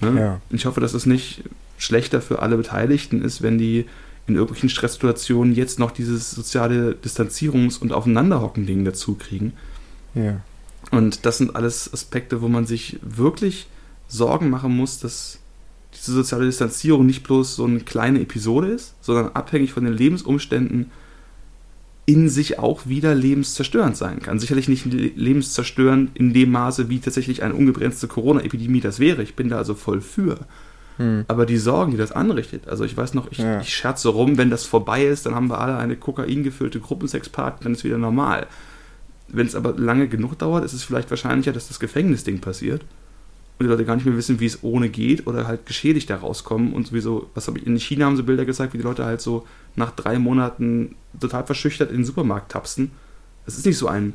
[0.00, 0.20] Ne?
[0.20, 0.40] Ja.
[0.50, 1.44] Ich hoffe, dass es nicht
[1.78, 3.86] schlechter für alle Beteiligten ist, wenn die
[4.26, 9.54] in irgendwelchen Stresssituationen jetzt noch dieses soziale Distanzierungs- und Aufeinanderhocken-Ding dazu kriegen.
[10.14, 10.40] Ja.
[10.90, 13.68] Und das sind alles Aspekte, wo man sich wirklich
[14.08, 15.38] Sorgen machen muss, dass
[15.94, 20.90] diese soziale Distanzierung nicht bloß so eine kleine Episode ist, sondern abhängig von den Lebensumständen
[22.06, 24.40] in sich auch wieder lebenszerstörend sein kann.
[24.40, 29.22] Sicherlich nicht lebenszerstörend in dem Maße, wie tatsächlich eine ungebremste Corona-Epidemie das wäre.
[29.22, 30.38] Ich bin da also voll für.
[30.96, 31.24] Hm.
[31.28, 33.60] Aber die Sorgen, die das anrichtet, also ich weiß noch, ich, ja.
[33.60, 37.74] ich scherze rum, wenn das vorbei ist, dann haben wir alle eine kokaingefüllte Gruppensexparty, dann
[37.74, 38.48] ist wieder normal.
[39.32, 42.82] Wenn es aber lange genug dauert, ist es vielleicht wahrscheinlicher, dass das Gefängnisding passiert
[43.58, 46.16] und die Leute gar nicht mehr wissen, wie es ohne geht oder halt geschädigt da
[46.16, 49.04] rauskommen und sowieso, was habe ich, in China haben sie Bilder gezeigt, wie die Leute
[49.04, 52.90] halt so nach drei Monaten total verschüchtert in den Supermarkt tapsen.
[53.44, 54.14] Das ist nicht so ein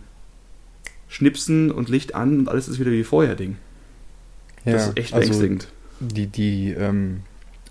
[1.07, 3.57] Schnipsen und Licht an und alles ist wieder wie vorher Ding.
[4.65, 5.67] Ja, das ist echt also beängstigend.
[5.99, 7.21] Die, die, ähm,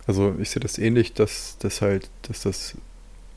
[0.07, 2.77] also ich sehe das ähnlich, dass das halt, dass das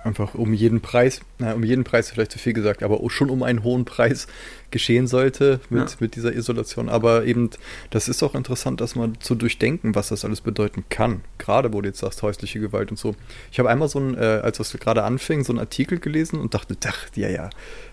[0.08, 3.44] einfach um jeden Preis, na, um jeden Preis vielleicht zu viel gesagt, aber schon um
[3.44, 4.28] einen hohen Preis
[4.72, 5.96] geschehen sollte mit, ja.
[6.00, 6.90] mit dieser Isolation.
[6.90, 7.50] Aber eben,
[7.90, 11.22] das ist auch interessant, dass man zu durchdenken, was das alles bedeuten kann.
[11.38, 13.16] Gerade wo du jetzt sagst, häusliche Gewalt und so.
[13.52, 16.54] Ich habe einmal so ein, äh, als das gerade anfing, so einen Artikel gelesen und
[16.54, 17.50] dachte, ach, ja, ja.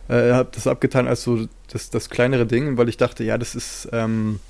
[0.08, 3.54] Äh, habe das abgetan als so das, das kleinere Ding, weil ich dachte, ja, das
[3.54, 4.40] ist, ähm,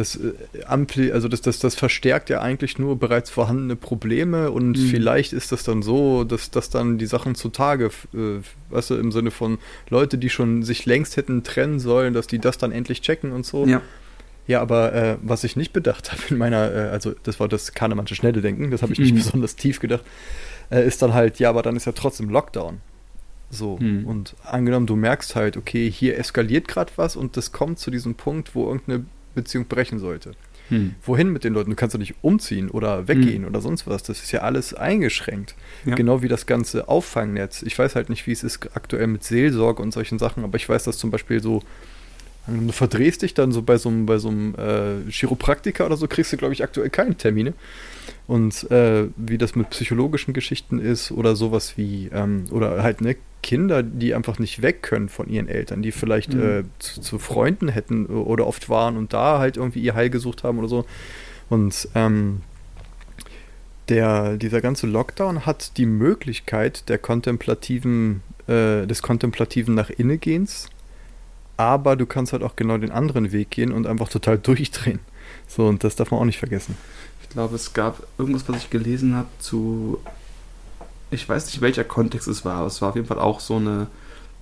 [0.00, 0.32] das äh,
[0.64, 4.86] Ampli, also das, das, das verstärkt ja eigentlich nur bereits vorhandene Probleme und mhm.
[4.86, 9.12] vielleicht ist das dann so, dass, dass dann die Sachen zutage, äh, weißt du, im
[9.12, 9.58] Sinne von
[9.90, 13.46] Leute, die schon sich längst hätten trennen sollen, dass die das dann endlich checken und
[13.46, 13.66] so.
[13.66, 13.82] Ja.
[14.46, 17.72] Ja, aber äh, was ich nicht bedacht habe in meiner, äh, also das war das
[17.72, 19.18] Kahnemannsche schnelle Denken, das habe ich nicht mhm.
[19.18, 20.02] besonders tief gedacht,
[20.70, 22.80] äh, ist dann halt, ja, aber dann ist ja trotzdem Lockdown.
[23.50, 24.06] So, mhm.
[24.06, 28.14] und angenommen, du merkst halt, okay, hier eskaliert gerade was und das kommt zu diesem
[28.14, 29.04] Punkt, wo irgendeine
[29.34, 30.32] Beziehung brechen sollte.
[30.68, 30.94] Hm.
[31.02, 31.70] Wohin mit den Leuten?
[31.70, 33.48] Du kannst doch nicht umziehen oder weggehen hm.
[33.48, 34.02] oder sonst was.
[34.02, 35.54] Das ist ja alles eingeschränkt.
[35.84, 35.96] Ja.
[35.96, 37.62] Genau wie das ganze Auffangnetz.
[37.62, 40.68] Ich weiß halt nicht, wie es ist aktuell mit Seelsorge und solchen Sachen, aber ich
[40.68, 41.62] weiß, dass zum Beispiel so
[42.46, 46.08] Du verdrehst dich dann so bei so einem, bei so einem äh, Chiropraktiker oder so,
[46.08, 47.52] kriegst du, glaube ich, aktuell keine Termine.
[48.26, 53.16] Und äh, wie das mit psychologischen Geschichten ist oder sowas wie, ähm, oder halt ne,
[53.42, 56.42] Kinder, die einfach nicht weg können von ihren Eltern, die vielleicht mhm.
[56.42, 60.44] äh, zu, zu, Freunden hätten oder oft waren und da halt irgendwie ihr Heil gesucht
[60.44, 60.84] haben oder so.
[61.48, 62.42] Und ähm,
[63.88, 70.68] der, dieser ganze Lockdown hat die Möglichkeit der kontemplativen, äh, des kontemplativen nach Innegehens
[71.60, 75.00] aber du kannst halt auch genau den anderen Weg gehen und einfach total durchdrehen.
[75.46, 76.74] So, und das darf man auch nicht vergessen.
[77.30, 80.00] Ich glaube, es gab irgendwas, was ich gelesen habe zu.
[81.12, 83.54] Ich weiß nicht, welcher Kontext es war, aber es war auf jeden Fall auch so
[83.54, 83.86] eine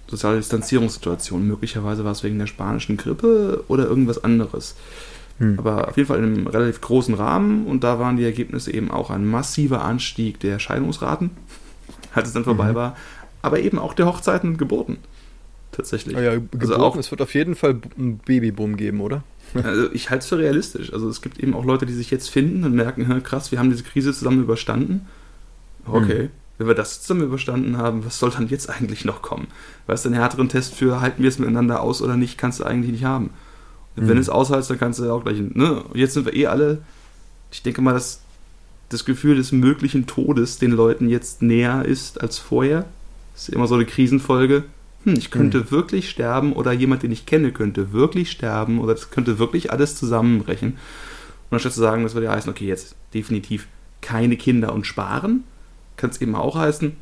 [0.06, 1.46] soziale Distanzierungssituation.
[1.46, 4.74] Möglicherweise war es wegen der spanischen Grippe oder irgendwas anderes.
[5.36, 5.58] Hm.
[5.58, 8.90] Aber auf jeden Fall in einem relativ großen Rahmen und da waren die Ergebnisse eben
[8.90, 11.30] auch ein massiver Anstieg der Scheidungsraten,
[12.14, 12.74] als es dann vorbei mhm.
[12.74, 12.96] war,
[13.42, 14.96] aber eben auch der Hochzeiten und Geburten
[15.72, 16.16] tatsächlich.
[16.16, 19.22] Oh ja, also auch, es wird auf jeden Fall einen Babyboom geben, oder?
[19.54, 20.92] Also ich halte es für realistisch.
[20.92, 23.70] Also es gibt eben auch Leute, die sich jetzt finden und merken, krass, wir haben
[23.70, 25.06] diese Krise zusammen überstanden.
[25.86, 26.30] Okay, hm.
[26.58, 29.46] wenn wir das zusammen überstanden haben, was soll dann jetzt eigentlich noch kommen?
[29.86, 32.64] Weißt du, einen härteren Test für, halten wir es miteinander aus oder nicht, kannst du
[32.64, 33.30] eigentlich nicht haben.
[33.96, 34.08] Und hm.
[34.10, 36.82] wenn es aushältst, dann kannst du auch gleich, ne, jetzt sind wir eh alle,
[37.50, 38.20] ich denke mal, dass
[38.90, 42.86] das Gefühl des möglichen Todes den Leuten jetzt näher ist als vorher.
[43.34, 44.64] Das ist immer so eine Krisenfolge
[45.12, 45.70] hm, ich könnte hm.
[45.70, 49.96] wirklich sterben oder jemand, den ich kenne, könnte wirklich sterben oder es könnte wirklich alles
[49.96, 50.72] zusammenbrechen.
[50.72, 53.68] Und anstatt zu sagen, das würde ja heißen, okay, jetzt definitiv
[54.00, 55.44] keine Kinder und sparen,
[55.96, 56.96] kann es eben auch heißen,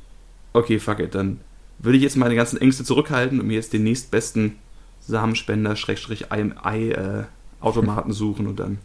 [0.52, 1.40] okay, fuck it, dann
[1.78, 4.56] würde ich jetzt meine ganzen Ängste zurückhalten und mir jetzt den nächstbesten
[5.00, 7.24] Samenspender, Schrägstrich, Ei, äh,
[7.60, 8.78] Automaten suchen und dann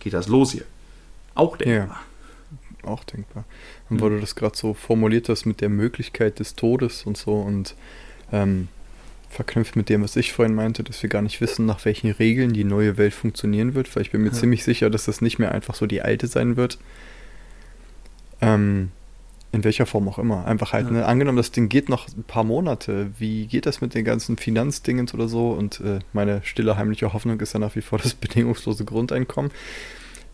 [0.00, 0.64] geht das los hier.
[1.34, 2.02] Auch denkbar.
[2.82, 3.44] Ja, auch denkbar.
[3.90, 7.40] Und weil du das gerade so formuliert hast mit der Möglichkeit des Todes und so
[7.40, 7.74] und
[8.34, 8.68] ähm,
[9.30, 12.52] verknüpft mit dem, was ich vorhin meinte, dass wir gar nicht wissen, nach welchen Regeln
[12.52, 14.34] die neue Welt funktionieren wird, weil ich bin mir ja.
[14.34, 16.78] ziemlich sicher, dass das nicht mehr einfach so die alte sein wird.
[18.40, 18.90] Ähm,
[19.52, 20.46] in welcher Form auch immer.
[20.46, 20.92] Einfach halt, ja.
[20.92, 23.10] ne, angenommen, das Ding geht noch ein paar Monate.
[23.18, 25.50] Wie geht das mit den ganzen Finanzdingens oder so?
[25.50, 29.52] Und äh, meine stille heimliche Hoffnung ist ja nach wie vor das bedingungslose Grundeinkommen.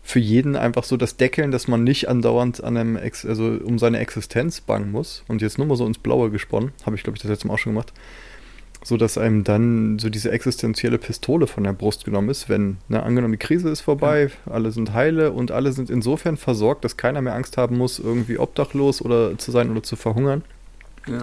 [0.03, 3.79] Für jeden einfach so das Deckeln, dass man nicht andauernd an einem, Ex also um
[3.79, 5.23] seine Existenz bangen muss.
[5.27, 7.53] Und jetzt nur mal so ins Blaue gesponnen, habe ich glaube ich das letzte Mal
[7.53, 7.93] auch schon gemacht
[8.83, 13.03] so dass einem dann so diese existenzielle Pistole von der Brust genommen ist, wenn, ne,
[13.03, 14.51] angenommen, die Krise ist vorbei, ja.
[14.51, 18.39] alle sind heile und alle sind insofern versorgt, dass keiner mehr Angst haben muss, irgendwie
[18.39, 20.43] obdachlos oder zu sein oder zu verhungern.
[21.07, 21.21] Ja.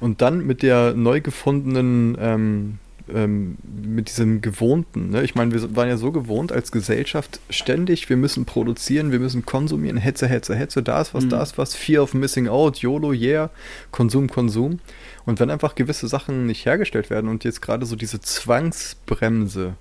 [0.00, 2.78] Und dann mit der neu gefundenen, ähm,
[3.14, 5.22] ähm, mit diesem Gewohnten, ne?
[5.22, 9.44] ich meine, wir waren ja so gewohnt als Gesellschaft ständig, wir müssen produzieren, wir müssen
[9.44, 11.30] konsumieren, Hetze, Hetze, Hetze, da ist was, mhm.
[11.30, 13.50] da ist was, Fear of Missing Out, YOLO, yeah,
[13.90, 14.80] Konsum, Konsum.
[15.26, 19.74] Und wenn einfach gewisse Sachen nicht hergestellt werden und jetzt gerade so diese Zwangsbremse,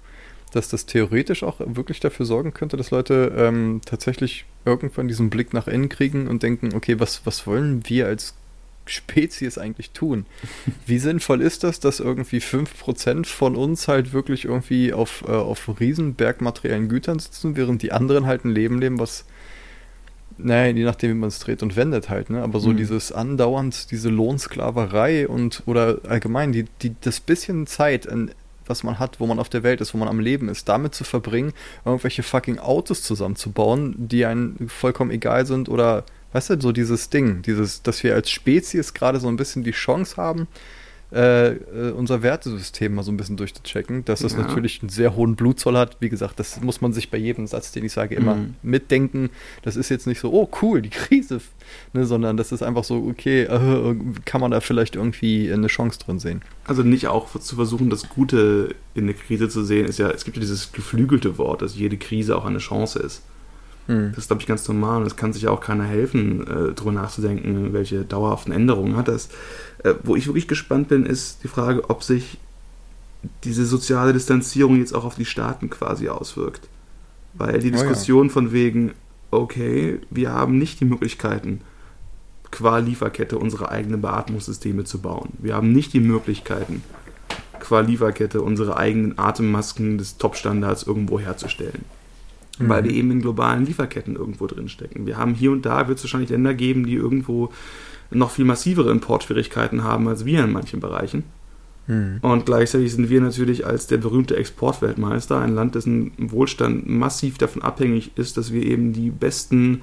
[0.52, 5.54] dass das theoretisch auch wirklich dafür sorgen könnte, dass Leute ähm, tatsächlich irgendwann diesen Blick
[5.54, 8.36] nach innen kriegen und denken, okay, was, was wollen wir als
[8.90, 10.26] Spezies eigentlich tun?
[10.86, 15.80] Wie sinnvoll ist das, dass irgendwie 5% von uns halt wirklich irgendwie auf, äh, auf
[15.80, 19.26] Riesenbergmateriellen Gütern sitzen, während die anderen halt ein Leben leben, was
[20.40, 22.44] naja, je nachdem, wie man es dreht und wendet halt, ne?
[22.44, 22.78] Aber so mhm.
[22.78, 28.08] dieses andauernd, diese Lohnsklaverei und oder allgemein die, die, das bisschen Zeit,
[28.68, 30.94] was man hat, wo man auf der Welt ist, wo man am Leben ist, damit
[30.94, 31.54] zu verbringen,
[31.86, 36.04] irgendwelche fucking Autos zusammenzubauen, die einem vollkommen egal sind oder
[36.38, 39.72] weißt du, so dieses Ding, dieses, dass wir als Spezies gerade so ein bisschen die
[39.72, 40.48] Chance haben,
[41.12, 44.40] äh, äh, unser Wertesystem mal so ein bisschen durchzuchecken, dass es ja.
[44.40, 45.98] natürlich einen sehr hohen Blutzoll hat.
[46.00, 48.56] Wie gesagt, das muss man sich bei jedem Satz, den ich sage, immer mhm.
[48.62, 49.32] mitdenken.
[49.64, 51.42] Das ist jetzt nicht so, oh cool, die Krise,
[51.94, 53.96] ne, sondern das ist einfach so, okay, äh,
[54.26, 56.44] kann man da vielleicht irgendwie eine Chance drin sehen.
[56.66, 60.24] Also nicht auch zu versuchen, das Gute in der Krise zu sehen, ist ja, es
[60.24, 63.24] gibt ja dieses geflügelte Wort, dass jede Krise auch eine Chance ist.
[63.88, 64.12] Hm.
[64.12, 66.92] Das ist, glaube ich, ganz normal und es kann sich auch keiner helfen, äh, darüber
[66.92, 69.30] nachzudenken, welche dauerhaften Änderungen hat das.
[69.84, 72.38] Äh, wo ich wirklich gespannt bin, ist die Frage, ob sich
[73.44, 76.68] diese soziale Distanzierung jetzt auch auf die Staaten quasi auswirkt.
[77.34, 78.34] Weil die Diskussion oh ja.
[78.34, 78.94] von wegen,
[79.32, 81.62] okay, wir haben nicht die Möglichkeiten,
[82.52, 85.34] qua Lieferkette unsere eigenen Beatmungssysteme zu bauen.
[85.40, 86.84] Wir haben nicht die Möglichkeiten,
[87.60, 91.86] qua Lieferkette unsere eigenen Atemmasken des Top-Standards irgendwo herzustellen.
[92.60, 92.70] Mhm.
[92.70, 95.06] Weil wir eben in globalen Lieferketten irgendwo drinstecken.
[95.06, 97.52] Wir haben hier und da, wird es wahrscheinlich Länder geben, die irgendwo
[98.12, 101.24] noch viel massivere Importschwierigkeiten haben als wir in manchen Bereichen.
[101.88, 102.20] Mhm.
[102.22, 107.62] Und gleichzeitig sind wir natürlich als der berühmte Exportweltmeister, ein Land, dessen Wohlstand massiv davon
[107.62, 109.82] abhängig ist, dass wir eben die besten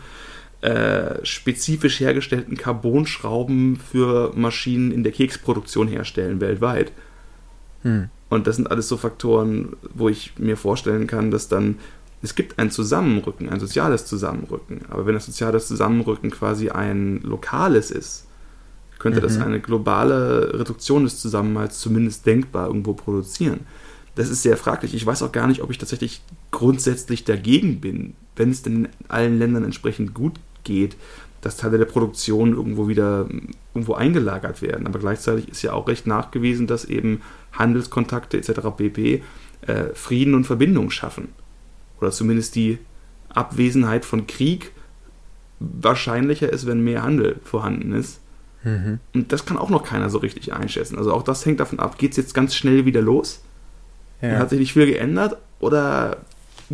[0.61, 6.93] äh, spezifisch hergestellten Carbonschrauben für Maschinen in der Keksproduktion herstellen weltweit.
[7.83, 8.09] Hm.
[8.31, 11.77] Und das sind alles so Faktoren, wo ich mir vorstellen kann, dass dann
[12.25, 14.81] es gibt ein Zusammenrücken, ein soziales Zusammenrücken.
[14.89, 18.27] Aber wenn das soziale Zusammenrücken quasi ein lokales ist,
[18.99, 19.25] könnte mhm.
[19.25, 23.61] das eine globale Reduktion des Zusammenhalts zumindest denkbar irgendwo produzieren.
[24.15, 24.95] Das ist sehr fraglich.
[24.95, 28.89] Ich weiß auch gar nicht, ob ich tatsächlich grundsätzlich dagegen bin, wenn es denn in
[29.09, 30.97] allen Ländern entsprechend gut geht,
[31.43, 33.29] dass Teile der Produktion irgendwo wieder
[33.75, 34.87] irgendwo eingelagert werden.
[34.87, 37.21] Aber gleichzeitig ist ja auch recht nachgewiesen, dass eben
[37.53, 38.61] Handelskontakte etc.
[38.75, 39.23] pp.
[39.67, 41.29] Äh, Frieden und Verbindung schaffen.
[42.01, 42.79] Oder zumindest die
[43.29, 44.73] Abwesenheit von Krieg
[45.61, 48.21] wahrscheinlicher ist, wenn mehr Handel vorhanden ist.
[48.63, 48.99] Mhm.
[49.15, 50.99] Und das kann auch noch keiner so richtig einschätzen.
[50.99, 53.43] Also auch das hängt davon ab, geht es jetzt ganz schnell wieder los?
[54.21, 54.39] Ja.
[54.39, 55.37] Hat sich nicht viel geändert?
[55.61, 56.19] Oder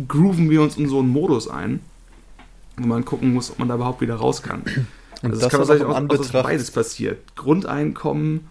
[0.07, 1.81] grooven wir uns in so einen Modus ein?
[2.77, 4.61] wo man gucken muss, ob man da überhaupt wieder raus kann.
[5.21, 7.35] Und also das kann auch, auch, dass beides passiert.
[7.35, 8.47] Grundeinkommen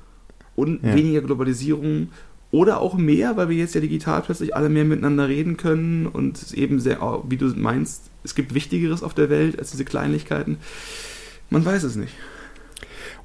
[0.56, 0.94] und ja.
[0.94, 2.10] weniger Globalisierung
[2.52, 6.40] oder auch mehr, weil wir jetzt ja digital plötzlich alle mehr miteinander reden können und
[6.40, 10.58] es eben sehr, wie du meinst, es gibt Wichtigeres auf der Welt als diese Kleinlichkeiten.
[11.48, 12.14] Man weiß es nicht.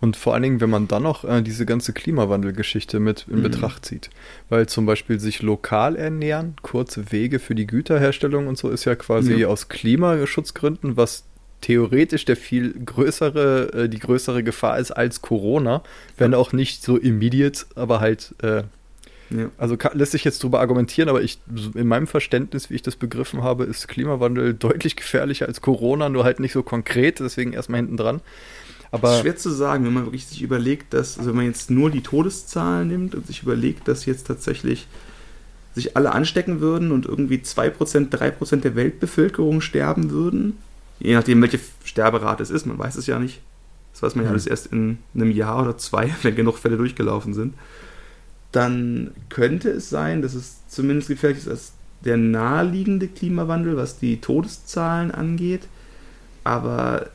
[0.01, 3.43] Und vor allen Dingen, wenn man dann noch äh, diese ganze Klimawandelgeschichte mit in mhm.
[3.43, 4.09] Betracht zieht.
[4.49, 8.95] Weil zum Beispiel sich lokal ernähren, kurze Wege für die Güterherstellung und so ist ja
[8.95, 9.47] quasi ja.
[9.47, 11.23] aus Klimaschutzgründen, was
[11.61, 15.81] theoretisch der viel größere, äh, die größere Gefahr ist als Corona,
[16.17, 18.63] wenn auch nicht so immediate, aber halt äh,
[19.29, 19.49] ja.
[19.57, 21.39] Also kann, lässt sich jetzt darüber argumentieren, aber ich,
[21.73, 26.23] in meinem Verständnis, wie ich das begriffen habe, ist Klimawandel deutlich gefährlicher als Corona, nur
[26.23, 28.21] halt nicht so konkret, deswegen erstmal hinten dran.
[28.91, 31.89] Aber schwer zu sagen, wenn man wirklich sich überlegt, dass, also wenn man jetzt nur
[31.89, 34.87] die Todeszahlen nimmt und sich überlegt, dass jetzt tatsächlich
[35.73, 40.57] sich alle anstecken würden und irgendwie 2%, 3% der Weltbevölkerung sterben würden,
[40.99, 43.41] je nachdem, welche Sterberate es ist, man weiß es ja nicht.
[43.91, 44.33] Das weiß man ja mhm.
[44.33, 47.53] alles erst in einem Jahr oder zwei, wenn genug Fälle durchgelaufen sind.
[48.55, 51.73] Dann könnte es sein, dass es zumindest gefährlich ist als
[52.05, 55.67] der naheliegende Klimawandel, was die Todeszahlen angeht.
[56.45, 57.09] Aber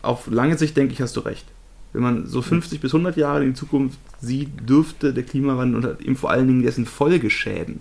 [0.00, 1.44] auf lange Sicht denke ich, hast du recht.
[1.92, 6.00] Wenn man so 50 bis 100 Jahre in die Zukunft sieht, dürfte der Klimawandel und
[6.00, 7.80] eben vor allen Dingen dessen Folgeschäden.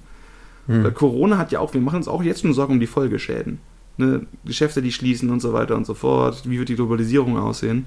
[0.66, 0.84] Hm.
[0.84, 3.60] Weil Corona hat ja auch, wir machen uns auch jetzt schon Sorgen um die Folgeschäden.
[3.96, 4.26] Ne?
[4.44, 6.42] Geschäfte, die schließen und so weiter und so fort.
[6.44, 7.86] Wie wird die Globalisierung aussehen?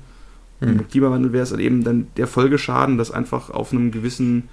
[0.60, 0.88] Hm.
[0.88, 4.48] Klimawandel wäre es halt eben dann der Folgeschaden, dass einfach auf einem gewissen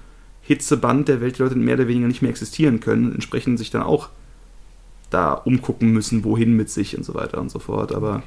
[0.47, 3.83] Hitzeband der Welt die Leute mehr oder weniger nicht mehr existieren können, entsprechend sich dann
[3.83, 4.07] auch
[5.09, 7.91] da umgucken müssen, wohin mit sich und so weiter und so fort.
[7.93, 8.23] Aber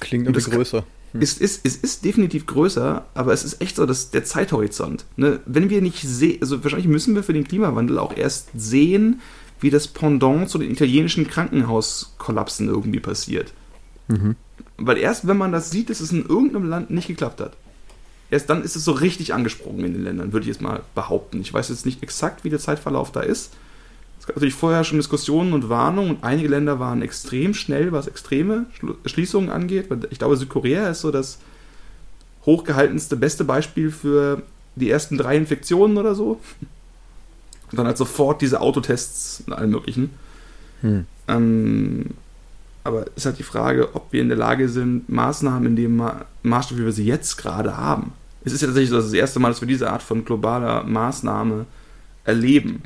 [0.00, 0.84] klingt irgendwie größer.
[1.12, 1.20] Hm.
[1.20, 5.04] Es, ist, es ist definitiv größer, aber es ist echt so, dass der Zeithorizont.
[5.16, 5.40] Ne?
[5.44, 9.20] Wenn wir nicht sehen, also wahrscheinlich müssen wir für den Klimawandel auch erst sehen,
[9.60, 13.52] wie das Pendant zu den italienischen Krankenhauskollapsen irgendwie passiert.
[14.08, 14.36] Mhm.
[14.78, 17.56] Weil erst wenn man das sieht, dass es in irgendeinem Land nicht geklappt hat,
[18.30, 21.40] erst dann ist es so richtig angesprungen in den Ländern, würde ich jetzt mal behaupten.
[21.40, 23.50] Ich weiß jetzt nicht exakt, wie der Zeitverlauf da ist
[24.28, 28.66] gab natürlich vorher schon Diskussionen und Warnungen und einige Länder waren extrem schnell, was extreme
[29.06, 29.88] Schließungen angeht.
[30.10, 31.38] Ich glaube, Südkorea ist so das
[32.44, 34.42] hochgehaltenste, beste Beispiel für
[34.76, 36.40] die ersten drei Infektionen oder so.
[37.70, 40.10] Und dann halt sofort diese Autotests und allen möglichen.
[40.82, 41.06] Hm.
[41.26, 42.06] Ähm,
[42.88, 46.02] aber ist halt die Frage, ob wir in der Lage sind, Maßnahmen in dem
[46.42, 48.12] Maßstab, wie wir sie jetzt gerade haben.
[48.44, 51.66] Es ist ja tatsächlich das erste Mal, dass wir diese Art von globaler Maßnahme
[52.24, 52.82] erleben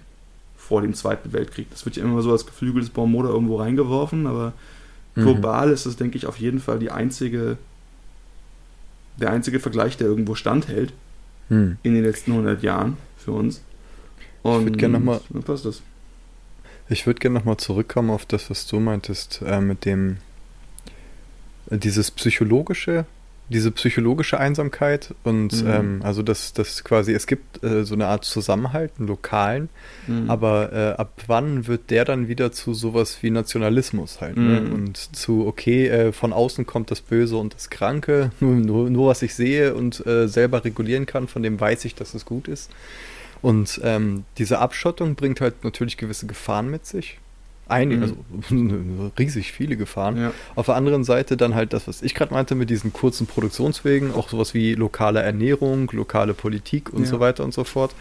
[0.56, 1.70] vor dem Zweiten Weltkrieg.
[1.70, 4.52] Das wird ja immer so als geflügeltes Bonmot irgendwo reingeworfen, aber
[5.14, 5.22] mhm.
[5.22, 7.58] global ist es, denke ich, auf jeden Fall die einzige,
[9.20, 10.92] der einzige Vergleich, der irgendwo standhält
[11.48, 11.78] mhm.
[11.82, 13.62] in den letzten 100 Jahren für uns.
[14.42, 15.20] Und ich würde gerne nochmal.
[15.44, 15.82] passt das.
[16.92, 20.18] Ich würde gerne nochmal zurückkommen auf das, was du meintest, äh, mit dem
[21.70, 23.06] äh, dieses psychologische
[23.48, 25.70] diese psychologische Einsamkeit und mhm.
[25.70, 29.68] ähm, also dass das quasi, es gibt äh, so eine Art Zusammenhalt, einen lokalen,
[30.06, 30.28] mhm.
[30.30, 34.60] aber äh, ab wann wird der dann wieder zu sowas wie Nationalismus halt ne?
[34.60, 34.68] mhm.
[34.68, 34.74] ne?
[34.74, 39.08] und zu, okay, äh, von außen kommt das Böse und das Kranke, nur, nur, nur
[39.08, 42.48] was ich sehe und äh, selber regulieren kann, von dem weiß ich, dass es gut
[42.48, 42.70] ist.
[43.42, 47.18] Und ähm, diese Abschottung bringt halt natürlich gewisse Gefahren mit sich.
[47.68, 48.02] einige, mhm.
[48.50, 50.16] also riesig viele gefahren.
[50.16, 50.32] Ja.
[50.54, 54.14] Auf der anderen Seite dann halt das, was ich gerade meinte, mit diesen kurzen Produktionswegen,
[54.14, 57.08] auch sowas wie lokale Ernährung, lokale Politik und ja.
[57.08, 57.94] so weiter und so fort.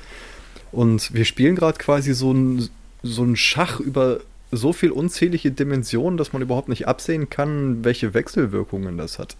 [0.71, 2.69] Und wir spielen gerade quasi so ein,
[3.01, 4.19] so ein Schach über
[4.51, 9.37] so viel unzählige Dimensionen, dass man überhaupt nicht absehen kann, welche Wechselwirkungen das hat.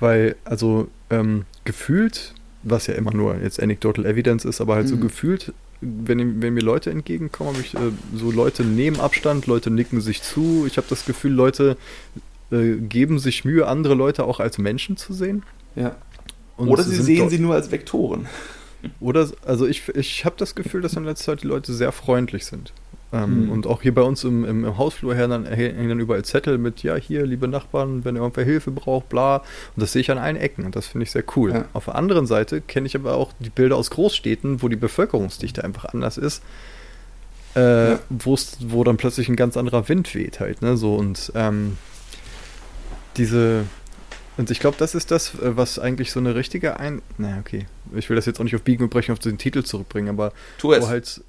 [0.00, 4.90] Weil, also ähm, gefühlt, was ja immer nur jetzt Anecdotal Evidence ist, aber halt mhm.
[4.90, 9.70] so gefühlt, wenn, wenn, mir Leute entgegenkommen, habe ich äh, so Leute nehmen Abstand, Leute
[9.70, 10.64] nicken sich zu.
[10.66, 11.76] Ich habe das Gefühl, Leute
[12.50, 15.42] äh, geben sich Mühe, andere Leute auch als Menschen zu sehen.
[15.74, 15.96] Ja.
[16.56, 18.26] Und oder sie sehen sie nur als Vektoren.
[19.00, 22.46] Oder, also ich, ich habe das Gefühl, dass in letzter Zeit die Leute sehr freundlich
[22.46, 22.72] sind.
[23.12, 23.52] Ähm, mhm.
[23.52, 26.56] Und auch hier bei uns im, im, im Hausflur her dann, hängen dann überall Zettel
[26.56, 29.36] mit, ja, hier, liebe Nachbarn, wenn ihr irgendwer Hilfe braucht, bla.
[29.36, 31.52] Und das sehe ich an allen Ecken und das finde ich sehr cool.
[31.52, 31.64] Ja.
[31.74, 35.62] Auf der anderen Seite kenne ich aber auch die Bilder aus Großstädten, wo die Bevölkerungsdichte
[35.62, 36.42] einfach anders ist.
[37.54, 37.98] Äh, ja.
[38.08, 40.78] wo dann plötzlich ein ganz anderer Wind weht halt, ne?
[40.78, 41.76] So und ähm,
[43.18, 43.64] diese,
[44.38, 47.02] und ich glaube, das ist das, äh, was eigentlich so eine richtige Ein.
[47.18, 47.66] Na, okay.
[47.94, 50.32] Ich will das jetzt auch nicht auf Biegen und Brechen auf den Titel zurückbringen, aber
[50.62, 51.22] wo halt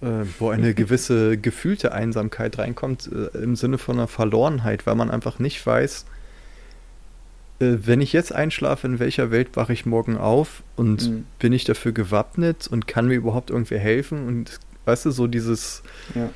[0.00, 5.10] äh, wo eine gewisse gefühlte Einsamkeit reinkommt, äh, im Sinne von einer Verlorenheit, weil man
[5.10, 6.06] einfach nicht weiß,
[7.60, 11.24] äh, wenn ich jetzt einschlafe, in welcher Welt wache ich morgen auf und mhm.
[11.38, 15.82] bin ich dafür gewappnet und kann mir überhaupt irgendwie helfen und weißt du, so dieses
[16.14, 16.30] ja.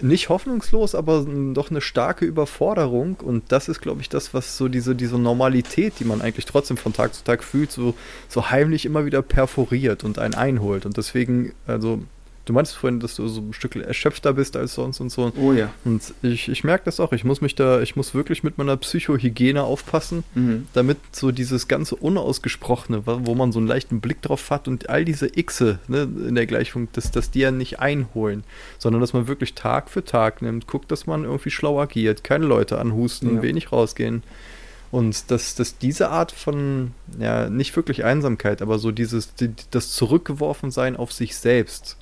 [0.00, 4.68] nicht hoffnungslos, aber doch eine starke Überforderung und das ist, glaube ich, das, was so
[4.68, 7.94] diese, diese Normalität, die man eigentlich trotzdem von Tag zu Tag fühlt, so,
[8.28, 12.02] so heimlich immer wieder perforiert und einen einholt und deswegen, also
[12.50, 15.30] Du meinst vorhin, dass du so ein Stück erschöpfter bist als sonst und so.
[15.40, 15.72] Oh ja.
[15.84, 17.12] Und ich, ich merke das auch.
[17.12, 20.66] Ich muss mich da, ich muss wirklich mit meiner Psychohygiene aufpassen, mhm.
[20.72, 25.04] damit so dieses ganze Unausgesprochene, wo man so einen leichten Blick drauf hat und all
[25.04, 28.42] diese Xe ne, in der Gleichung, dass, dass die ja nicht einholen,
[28.78, 32.46] sondern dass man wirklich Tag für Tag nimmt, guckt, dass man irgendwie schlau agiert, keine
[32.46, 33.42] Leute anhusten, ja.
[33.42, 34.24] wenig rausgehen.
[34.90, 39.92] Und dass, dass diese Art von, ja, nicht wirklich Einsamkeit, aber so dieses, die, das
[39.92, 41.96] Zurückgeworfensein auf sich selbst,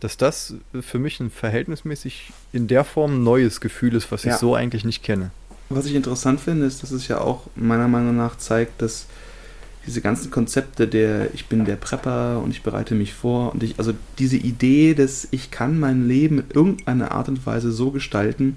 [0.00, 4.32] dass das für mich ein verhältnismäßig in der Form neues Gefühl ist, was ja.
[4.32, 5.30] ich so eigentlich nicht kenne.
[5.68, 9.06] Was ich interessant finde, ist, dass es ja auch meiner Meinung nach zeigt, dass
[9.86, 13.78] diese ganzen Konzepte der ich bin der Prepper und ich bereite mich vor und ich
[13.78, 18.56] also diese Idee, dass ich kann mein Leben in irgendeiner Art und Weise so gestalten,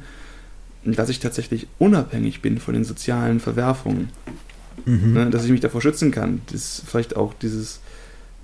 [0.83, 4.09] dass ich tatsächlich unabhängig bin von den sozialen Verwerfungen,
[4.85, 5.13] mhm.
[5.13, 7.79] ne, dass ich mich davor schützen kann, das ist vielleicht auch dieses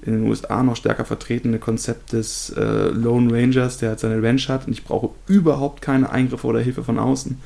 [0.06, 4.50] in den USA noch stärker vertretene Konzept des äh, Lone Rangers, der halt seine Ranch
[4.50, 7.38] hat und ich brauche überhaupt keine Eingriffe oder Hilfe von außen.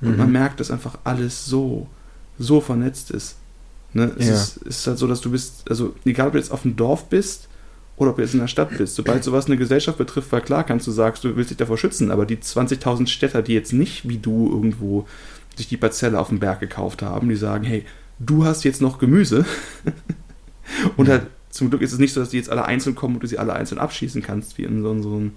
[0.00, 0.16] Und mhm.
[0.16, 1.86] man merkt, dass einfach alles so,
[2.38, 3.36] so vernetzt ist.
[3.92, 4.12] Ne?
[4.18, 4.34] Es, ja.
[4.34, 7.06] ist, ist halt so, dass du bist, also egal ob du jetzt auf dem Dorf
[7.06, 7.48] bist
[7.96, 10.64] oder ob du jetzt in der Stadt bist, sobald sowas eine Gesellschaft betrifft, weil klar
[10.64, 14.08] kannst du sagen, du willst dich davor schützen, aber die 20.000 Städter, die jetzt nicht
[14.08, 15.06] wie du irgendwo
[15.56, 17.84] sich die Parzelle auf dem Berg gekauft haben, die sagen, hey,
[18.18, 19.46] du hast jetzt noch Gemüse
[20.96, 23.22] und halt zum Glück ist es nicht so, dass die jetzt alle einzeln kommen und
[23.22, 25.32] du sie alle einzeln abschießen kannst, wie in so, so einem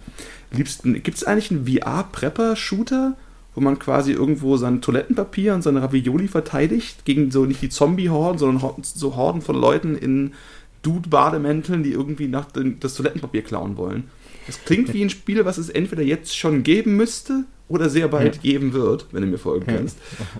[0.51, 1.01] liebsten.
[1.01, 3.15] Gibt es eigentlich einen VR-Prepper-Shooter,
[3.55, 8.37] wo man quasi irgendwo sein Toilettenpapier und seine Ravioli verteidigt gegen so nicht die Zombie-Horden,
[8.37, 10.33] sondern so Horden von Leuten in
[10.81, 14.05] Dude-Bademänteln, die irgendwie nach den, das Toilettenpapier klauen wollen?
[14.45, 18.35] Das klingt wie ein Spiel, was es entweder jetzt schon geben müsste oder sehr bald
[18.35, 18.41] ja.
[18.41, 19.97] geben wird, wenn du mir folgen kannst.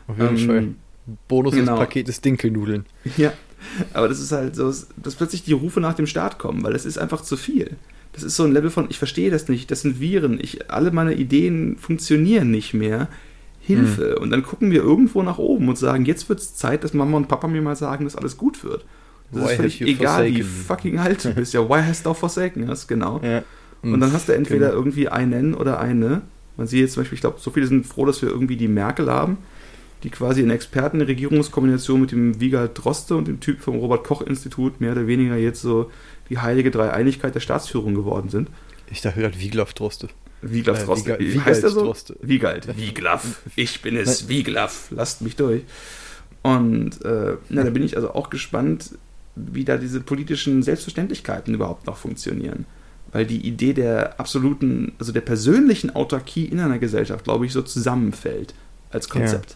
[0.08, 0.68] Auf jeden ähm, Fall.
[1.28, 1.76] Bonus genau.
[1.78, 2.86] Paket ist Dinkelnudeln.
[3.18, 3.34] Ja,
[3.94, 6.86] aber das ist halt so, dass plötzlich die Rufe nach dem Start kommen, weil das
[6.86, 7.72] ist einfach zu viel.
[8.14, 10.92] Das ist so ein Level von, ich verstehe das nicht, das sind Viren, ich, alle
[10.92, 13.08] meine Ideen funktionieren nicht mehr.
[13.62, 14.16] Hilfe.
[14.16, 14.24] Mhm.
[14.24, 17.18] Und dann gucken wir irgendwo nach oben und sagen, jetzt wird es Zeit, dass Mama
[17.18, 18.84] und Papa mir mal sagen, dass alles gut wird.
[19.32, 21.54] Das why ist völlig egal, wie fucking alt du bist.
[21.54, 23.22] Ja, why hast du forsaken hast, genau.
[23.24, 23.44] Ja.
[23.84, 24.80] Und, und, dann hast du entweder genau.
[24.80, 26.22] irgendwie einen oder eine.
[26.58, 28.68] Man sieht jetzt zum Beispiel, ich glaube, so viele sind froh, dass wir irgendwie die
[28.68, 29.38] Merkel haben
[30.04, 34.94] die quasi in Experten Regierungskombination mit dem Wiegald Droste und dem Typ vom Robert-Koch-Institut mehr
[34.94, 35.92] oder weniger jetzt so
[36.30, 38.50] die heilige Dreieinigkeit der Staatsführung geworden sind.
[38.92, 40.10] Ich dachte gerade Wiglaf Droste.
[40.42, 41.20] Wiglaf äh, Droste.
[41.20, 41.84] Äh, Wie heißt er so?
[41.84, 42.16] Droste.
[42.22, 42.78] Wiegald.
[42.78, 43.42] Wiglaf.
[43.56, 44.88] Ich bin es, Wiglaf.
[44.92, 45.64] Lasst mich durch.
[46.42, 48.92] Und äh, na, da bin ich also auch gespannt,
[49.36, 52.66] wie da diese politischen Selbstverständlichkeiten überhaupt noch funktionieren.
[53.12, 57.62] Weil die Idee der absoluten, also der persönlichen Autarkie in einer Gesellschaft, glaube ich, so
[57.62, 58.54] zusammenfällt
[58.92, 59.52] als Konzept.
[59.52, 59.56] Ja.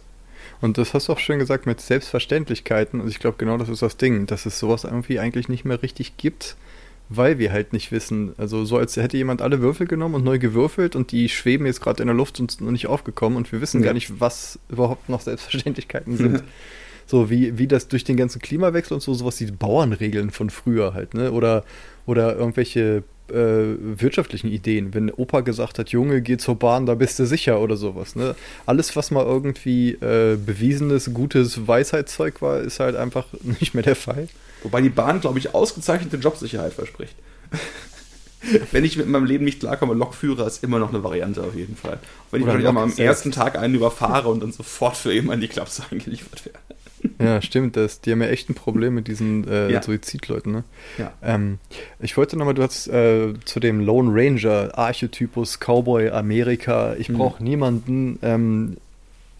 [0.63, 3.01] Und das hast du auch schön gesagt mit Selbstverständlichkeiten.
[3.01, 5.83] Und ich glaube, genau das ist das Ding, dass es sowas irgendwie eigentlich nicht mehr
[5.83, 6.55] richtig gibt,
[7.09, 8.33] weil wir halt nicht wissen.
[8.37, 11.81] Also so als hätte jemand alle Würfel genommen und neu gewürfelt und die schweben jetzt
[11.81, 13.87] gerade in der Luft und sind noch nicht aufgekommen und wir wissen ja.
[13.87, 16.43] gar nicht, was überhaupt noch Selbstverständlichkeiten sind.
[17.07, 20.93] so wie, wie das durch den ganzen Klimawechsel und so, sowas wie Bauernregeln von früher
[20.93, 21.33] halt, ne?
[21.33, 21.65] Oder,
[22.05, 23.03] oder irgendwelche
[23.33, 24.93] äh, wirtschaftlichen Ideen.
[24.93, 28.15] Wenn Opa gesagt hat, Junge, geh zur Bahn, da bist du sicher oder sowas.
[28.15, 28.35] Ne?
[28.65, 33.25] Alles, was mal irgendwie äh, bewiesenes, gutes Weisheitszeug war, ist halt einfach
[33.59, 34.27] nicht mehr der Fall.
[34.63, 37.15] Wobei die Bahn, glaube ich, ausgezeichnete Jobsicherheit verspricht.
[38.71, 41.77] Wenn ich mit meinem Leben nicht klarkomme, Lokführer ist immer noch eine Variante auf jeden
[41.77, 41.99] Fall.
[42.31, 45.47] Wenn ich Oder am ersten Tag einen überfahre und dann sofort für eben an die
[45.47, 46.59] Klapse eingeliefert werde.
[47.19, 47.77] Ja, stimmt.
[47.77, 49.81] Das, die haben ja echt ein Problem mit diesen äh, ja.
[49.81, 50.51] Suizidleuten.
[50.51, 50.63] Ne?
[50.97, 51.13] Ja.
[51.21, 51.59] Ähm,
[51.99, 57.39] ich wollte nochmal, du hast äh, zu dem Lone Ranger, Archetypus, Cowboy, Amerika, ich brauche
[57.39, 57.45] hm.
[57.45, 58.19] niemanden.
[58.21, 58.77] Ähm,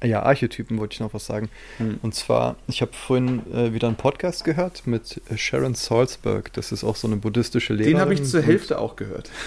[0.03, 1.49] ja, Archetypen wollte ich noch was sagen.
[1.78, 1.99] Hm.
[2.01, 6.51] Und zwar, ich habe vorhin äh, wieder einen Podcast gehört mit Sharon Salzberg.
[6.53, 7.95] Das ist auch so eine buddhistische Lehrerin.
[7.95, 9.30] Den habe ich zur Hälfte auch gehört.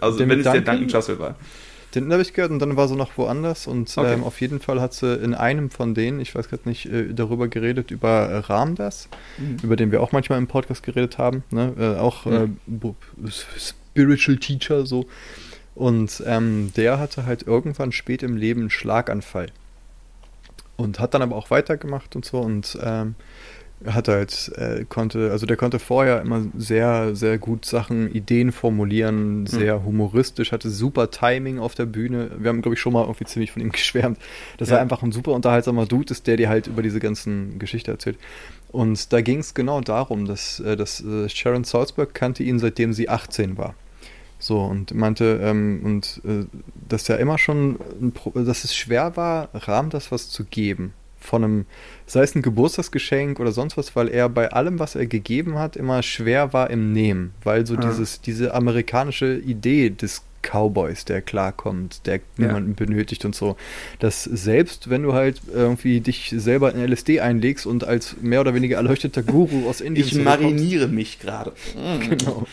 [0.00, 1.36] Also wenn es der Duncan Trussell war.
[1.94, 4.12] Den habe ich gehört und dann war sie noch woanders und okay.
[4.12, 7.14] ähm, auf jeden Fall hat sie in einem von denen, ich weiß gerade nicht, äh,
[7.14, 9.08] darüber geredet, über äh, Ramdas,
[9.38, 9.56] mhm.
[9.62, 11.72] über den wir auch manchmal im Podcast geredet haben, ne?
[11.78, 12.58] äh, auch mhm.
[13.28, 15.06] Spiritual Teacher so.
[15.74, 19.46] Und ähm, der hatte halt irgendwann spät im Leben einen Schlaganfall.
[20.76, 23.14] Und hat dann aber auch weitergemacht und so und ähm,
[23.86, 29.46] hat halt, äh, konnte, also der konnte vorher immer sehr, sehr gut Sachen, Ideen formulieren,
[29.46, 29.84] sehr mhm.
[29.84, 32.30] humoristisch, hatte super Timing auf der Bühne.
[32.38, 34.18] Wir haben, glaube ich, schon mal irgendwie ziemlich von ihm geschwärmt,
[34.56, 34.76] dass ja.
[34.76, 38.18] er einfach ein super unterhaltsamer Dude ist, der dir halt über diese ganzen Geschichte erzählt.
[38.70, 42.92] Und da ging es genau darum, dass, äh, dass äh, Sharon Salzberg kannte ihn, seitdem
[42.92, 43.74] sie 18 war.
[44.40, 46.46] So, und meinte, ähm, und äh,
[46.88, 47.78] dass ja immer schon,
[48.34, 51.66] dass es schwer war, Rahm das was zu geben von einem,
[52.06, 55.76] sei es ein Geburtstagsgeschenk oder sonst was, weil er bei allem, was er gegeben hat,
[55.76, 57.80] immer schwer war im Nehmen, weil so ja.
[57.80, 62.20] dieses, diese amerikanische Idee des Cowboys, der klarkommt, der ja.
[62.36, 63.56] niemanden benötigt und so.
[63.98, 68.54] Dass selbst wenn du halt irgendwie dich selber in LSD einlegst und als mehr oder
[68.54, 70.06] weniger erleuchteter Guru aus Indien.
[70.06, 71.52] Ich mariniere mich gerade.
[72.08, 72.46] Genau.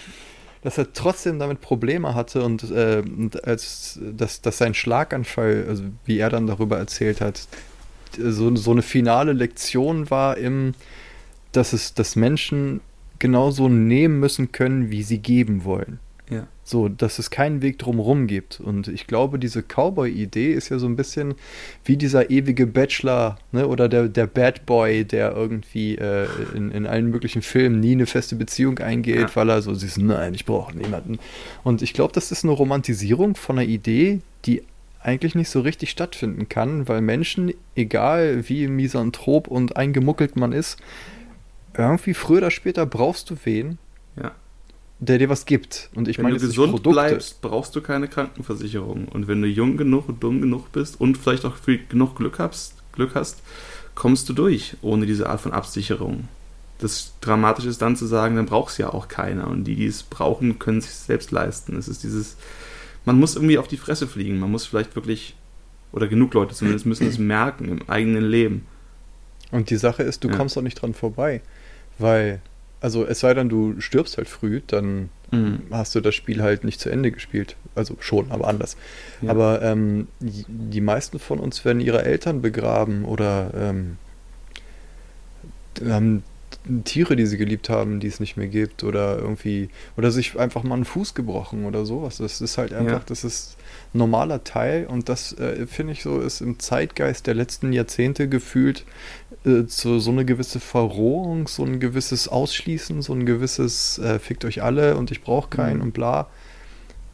[0.61, 5.83] Dass er trotzdem damit Probleme hatte und, äh, und als dass, dass sein Schlaganfall, also
[6.05, 7.47] wie er dann darüber erzählt hat,
[8.15, 10.73] so, so eine finale Lektion war im,
[11.51, 12.81] dass es, dass Menschen
[13.19, 15.99] genauso nehmen müssen können, wie sie geben wollen.
[16.29, 16.47] Ja.
[16.63, 18.59] So, dass es keinen Weg drumherum gibt.
[18.59, 21.35] Und ich glaube, diese Cowboy-Idee ist ja so ein bisschen
[21.83, 26.87] wie dieser ewige Bachelor, ne, oder der, der Bad Boy, der irgendwie äh, in, in
[26.87, 29.35] allen möglichen Filmen nie eine feste Beziehung eingeht, ja.
[29.35, 31.19] weil er so ist, nein, ich brauche niemanden.
[31.63, 34.63] Und ich glaube, das ist eine Romantisierung von einer Idee, die
[35.05, 40.77] eigentlich nicht so richtig stattfinden kann, weil Menschen, egal wie misanthrop und eingemuckelt man ist,
[41.77, 43.77] irgendwie früher oder später brauchst du wen,
[44.19, 44.31] ja.
[44.99, 45.89] der dir was gibt.
[45.93, 49.07] Und ich wenn meine, du gesund bleibst, brauchst du keine Krankenversicherung.
[49.07, 51.57] Und wenn du jung genug und dumm genug bist und vielleicht auch
[51.89, 53.43] genug Glück hast, Glück hast,
[53.93, 56.27] kommst du durch ohne diese Art von Absicherung.
[56.79, 59.47] Das Dramatische ist dann zu sagen, dann brauchst du ja auch keiner.
[59.47, 61.77] Und die, die es brauchen, können sich selbst leisten.
[61.77, 62.37] Es ist dieses
[63.05, 64.39] man muss irgendwie auf die Fresse fliegen.
[64.39, 65.35] Man muss vielleicht wirklich,
[65.91, 68.65] oder genug Leute zumindest, müssen es merken im eigenen Leben.
[69.51, 70.35] Und die Sache ist, du ja.
[70.35, 71.41] kommst auch nicht dran vorbei.
[71.97, 72.41] Weil,
[72.81, 75.61] also es sei denn, du stirbst halt früh, dann mhm.
[75.71, 77.55] hast du das Spiel halt nicht zu Ende gespielt.
[77.75, 78.75] Also schon, aber anders.
[79.21, 79.29] Ja.
[79.31, 83.97] Aber ähm, die meisten von uns werden ihre Eltern begraben oder ähm,
[85.87, 86.23] haben
[86.83, 90.63] Tiere, die sie geliebt haben, die es nicht mehr gibt oder irgendwie oder sich einfach
[90.63, 92.17] mal einen Fuß gebrochen oder sowas.
[92.17, 93.03] Das ist halt einfach, ja.
[93.05, 93.57] das ist
[93.93, 98.27] ein normaler Teil und das äh, finde ich so ist im Zeitgeist der letzten Jahrzehnte
[98.27, 98.85] gefühlt
[99.45, 104.45] äh, so, so eine gewisse Verrohung, so ein gewisses Ausschließen, so ein gewisses äh, fickt
[104.45, 105.83] euch alle und ich brauche keinen mhm.
[105.83, 106.27] und bla.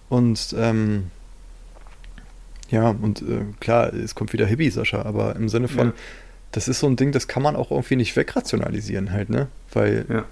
[0.10, 1.12] Und ähm,
[2.70, 5.94] ja, und äh, klar, es kommt wieder Hippie, Sascha, aber im Sinne von, ja
[6.52, 9.48] das ist so ein Ding, das kann man auch irgendwie nicht wegrationalisieren halt, ne?
[9.72, 10.26] Weil ja.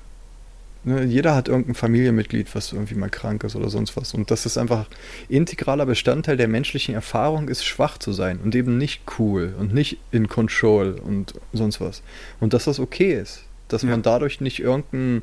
[0.83, 4.13] ne, jeder hat irgendein Familienmitglied, was irgendwie mal krank ist oder sonst was.
[4.13, 4.87] Und das ist einfach
[5.29, 9.97] integraler Bestandteil der menschlichen Erfahrung, ist schwach zu sein und eben nicht cool und nicht
[10.11, 12.01] in Control und sonst was.
[12.39, 13.89] Und dass das okay ist, dass ja.
[13.89, 15.21] man dadurch nicht irgendein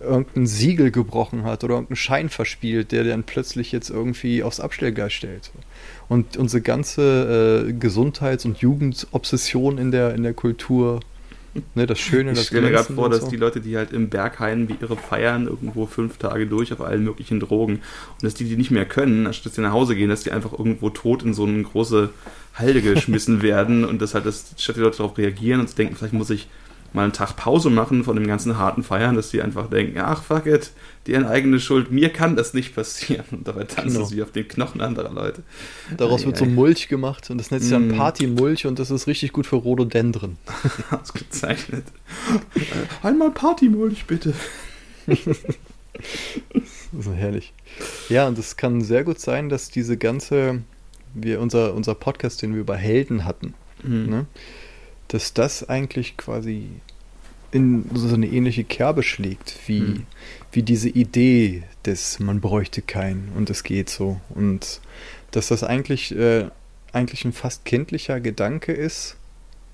[0.00, 5.12] irgendein Siegel gebrochen hat oder irgendeinen Schein verspielt, der dann plötzlich jetzt irgendwie aufs Abstellgleis
[5.12, 5.50] stellt.
[6.08, 11.00] Und unsere ganze äh, Gesundheits- und Jugendobsession in der, in der Kultur,
[11.74, 13.30] ne, das Schöne, das Ich stelle mir gerade vor, dass so.
[13.30, 17.04] die Leute, die halt im Berghain wie ihre feiern, irgendwo fünf Tage durch auf allen
[17.04, 20.22] möglichen Drogen und dass die, die nicht mehr können, anstatt sie nach Hause gehen, dass
[20.22, 22.10] die einfach irgendwo tot in so eine große
[22.54, 26.14] Halde geschmissen werden und dass halt das, statt die Leute darauf reagieren und denken, vielleicht
[26.14, 26.48] muss ich
[26.92, 30.22] mal einen Tag Pause machen von dem ganzen harten Feiern, dass die einfach denken, ach
[30.22, 30.70] fuck it,
[31.06, 33.24] deren eigene Schuld, mir kann das nicht passieren.
[33.30, 34.06] Und dabei tanzen genau.
[34.06, 35.42] sie auf den Knochen anderer Leute.
[35.96, 36.38] Daraus ei, wird ei.
[36.40, 37.96] so Mulch gemacht und das nennt sich dann mm.
[37.96, 40.38] Partymulch und das ist richtig gut für Rhododendren.
[40.90, 41.84] Ausgezeichnet.
[43.02, 44.32] Einmal Partymulch, bitte.
[45.06, 47.52] das ist so herrlich.
[48.08, 50.62] Ja, und es kann sehr gut sein, dass diese ganze,
[51.14, 54.06] wir, unser, unser Podcast, den wir über Helden hatten, mhm.
[54.06, 54.26] ne,
[55.08, 56.68] dass das eigentlich quasi
[57.50, 60.06] in so eine ähnliche Kerbe schlägt, wie, mhm.
[60.52, 64.20] wie diese Idee des man bräuchte keinen und es geht so.
[64.30, 64.80] Und
[65.30, 66.48] dass das eigentlich, äh,
[66.92, 69.16] eigentlich ein fast kindlicher Gedanke ist,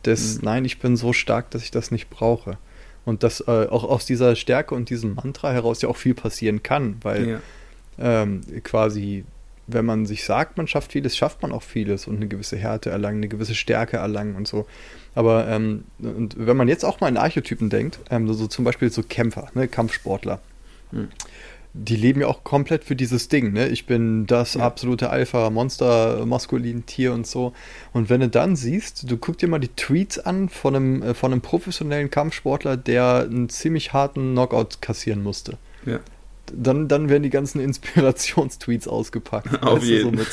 [0.05, 0.41] des mhm.
[0.45, 2.59] Nein, ich bin so stark, dass ich das nicht brauche.
[3.05, 6.63] Und dass äh, auch aus dieser Stärke und diesem Mantra heraus ja auch viel passieren
[6.63, 7.41] kann, weil ja.
[7.99, 9.25] ähm, quasi,
[9.67, 12.91] wenn man sich sagt, man schafft vieles, schafft man auch vieles und eine gewisse Härte
[12.91, 14.67] erlangen, eine gewisse Stärke erlangen und so.
[15.15, 18.91] Aber ähm, und wenn man jetzt auch mal in Archetypen denkt, ähm, so, zum Beispiel
[18.91, 20.41] so Kämpfer, ne, Kampfsportler,
[20.91, 21.09] hm.
[21.73, 23.53] die leben ja auch komplett für dieses Ding.
[23.53, 23.69] Ne?
[23.69, 24.63] Ich bin das ja.
[24.63, 27.53] absolute Alpha-Monster, maskulin Tier und so.
[27.93, 31.15] Und wenn du dann siehst, du guck dir mal die Tweets an von einem, äh,
[31.15, 35.59] von einem professionellen Kampfsportler, der einen ziemlich harten Knockout kassieren musste.
[35.87, 36.01] Ja
[36.57, 39.63] dann, dann werden die ganzen Inspirationstweets ausgepackt.
[39.63, 40.19] Auf jeden.
[40.19, 40.25] So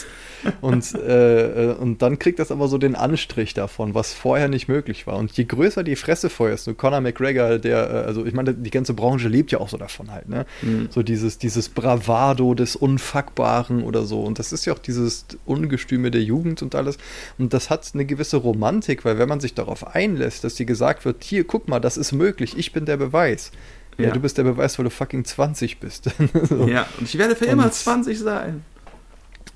[0.61, 4.67] und, äh, äh, und dann kriegt das aber so den Anstrich davon, was vorher nicht
[4.67, 5.17] möglich war.
[5.17, 8.72] Und je größer die Fresse feuerst, so Conor McGregor, der, äh, also ich meine, die
[8.72, 10.45] ganze Branche lebt ja auch so davon halt, ne?
[10.61, 10.88] Mhm.
[10.89, 14.22] So dieses, dieses Bravado des Unfuckbaren oder so.
[14.22, 16.97] Und das ist ja auch dieses Ungestüme der Jugend und alles.
[17.38, 21.05] Und das hat eine gewisse Romantik, weil wenn man sich darauf einlässt, dass dir gesagt
[21.05, 23.51] wird, hier, guck mal, das ist möglich, ich bin der Beweis
[23.97, 24.07] ja.
[24.07, 24.11] ja.
[24.11, 26.09] du bist der Beweis, weil du fucking 20 bist.
[26.49, 26.67] so.
[26.67, 28.63] Ja, und ich werde für und, immer 20 sein.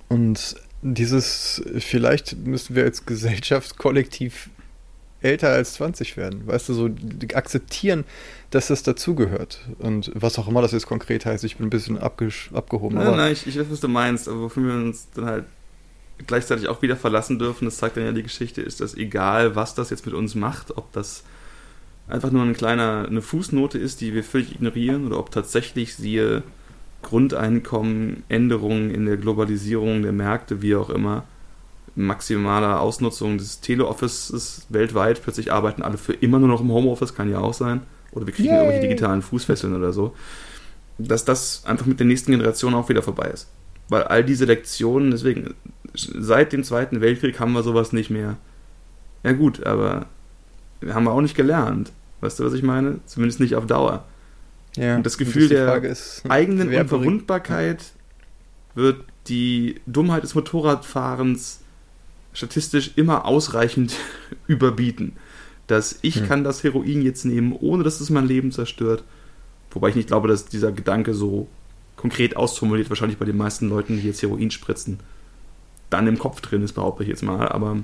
[0.08, 4.50] Und dieses, vielleicht müssen wir als Gesellschaft kollektiv
[5.22, 6.46] älter als 20 werden.
[6.46, 6.90] Weißt du, so
[7.34, 8.04] akzeptieren,
[8.52, 9.60] dass das dazugehört.
[9.80, 12.98] Und was auch immer das jetzt konkret heißt, ich bin ein bisschen abge abgehoben.
[12.98, 15.46] Nein, nein, ich, ich weiß, was du meinst, aber wofür wir uns dann halt
[16.28, 19.76] gleichzeitig auch wieder verlassen dürfen, das zeigt dann ja die Geschichte, ist das egal, was
[19.76, 21.24] das jetzt mit uns macht, ob das
[22.08, 26.44] einfach nur ein kleiner, eine Fußnote ist, die wir völlig ignorieren, oder ob tatsächlich siehe
[27.02, 31.24] Grundeinkommen, Änderungen in der Globalisierung der Märkte, wie auch immer,
[31.96, 37.30] maximaler Ausnutzung des Teleoffices weltweit, plötzlich arbeiten alle für immer nur noch im Homeoffice, kann
[37.30, 37.82] ja auch sein,
[38.12, 38.58] oder wir kriegen Yay.
[38.58, 40.14] irgendwelche digitalen Fußfesseln oder so,
[40.98, 43.50] dass das einfach mit der nächsten Generation auch wieder vorbei ist.
[43.88, 45.54] Weil all diese Lektionen, deswegen,
[45.94, 48.38] seit dem Zweiten Weltkrieg haben wir sowas nicht mehr.
[49.24, 50.08] Ja gut, aber
[50.94, 51.92] haben wir auch nicht gelernt.
[52.22, 53.00] Weißt du, was ich meine?
[53.06, 54.06] Zumindest nicht auf Dauer.
[54.76, 57.84] Ja, und das Gefühl der ist, eigenen Unverwundbarkeit
[58.74, 61.62] wird die Dummheit des Motorradfahrens
[62.34, 63.96] statistisch immer ausreichend
[64.48, 65.14] überbieten.
[65.68, 66.28] Dass ich hm.
[66.28, 69.04] kann das Heroin jetzt nehmen, ohne dass es mein Leben zerstört.
[69.72, 71.48] Wobei ich nicht glaube, dass dieser Gedanke so
[71.96, 75.00] konkret ausformuliert, wahrscheinlich bei den meisten Leuten, die jetzt Heroin spritzen,
[75.90, 77.48] dann im Kopf drin ist, behaupte ich jetzt mal.
[77.48, 77.78] Aber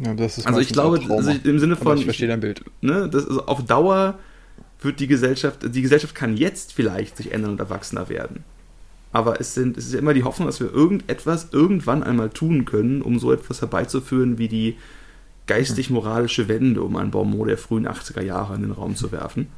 [0.00, 0.12] ja,
[0.44, 1.88] also ich glaube, also im Sinne von.
[1.88, 2.64] Aber ich verstehe dein Bild.
[2.80, 4.18] Ne, das, also auf Dauer
[4.80, 8.44] wird die Gesellschaft, die Gesellschaft kann jetzt vielleicht sich ändern und erwachsener werden.
[9.12, 12.64] Aber es, sind, es ist ja immer die Hoffnung, dass wir irgendetwas irgendwann einmal tun
[12.64, 14.76] können, um so etwas herbeizuführen wie die
[15.46, 19.48] geistig-moralische Wende, um ein Bonmot der frühen 80er Jahre in den Raum zu werfen.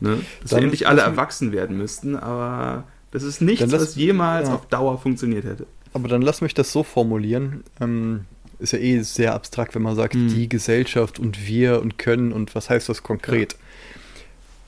[0.00, 0.20] Ne?
[0.40, 4.54] Dass Dann, wir endlich alle erwachsen werden müssten, aber das ist nichts, was jemals ja.
[4.54, 5.66] auf Dauer funktioniert hätte.
[5.92, 7.64] Aber dann lass mich das so formulieren.
[7.80, 8.24] Ähm,
[8.58, 10.28] ist ja eh sehr abstrakt, wenn man sagt, mhm.
[10.28, 13.56] die Gesellschaft und wir und können und was heißt das konkret.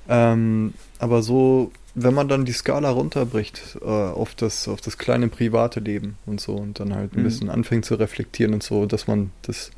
[0.08, 0.32] Ja.
[0.32, 5.28] Ähm, aber so, wenn man dann die Skala runterbricht äh, auf, das, auf das kleine
[5.28, 7.24] private Leben und so und dann halt ein mhm.
[7.24, 9.70] bisschen anfängt zu reflektieren und so, dass man das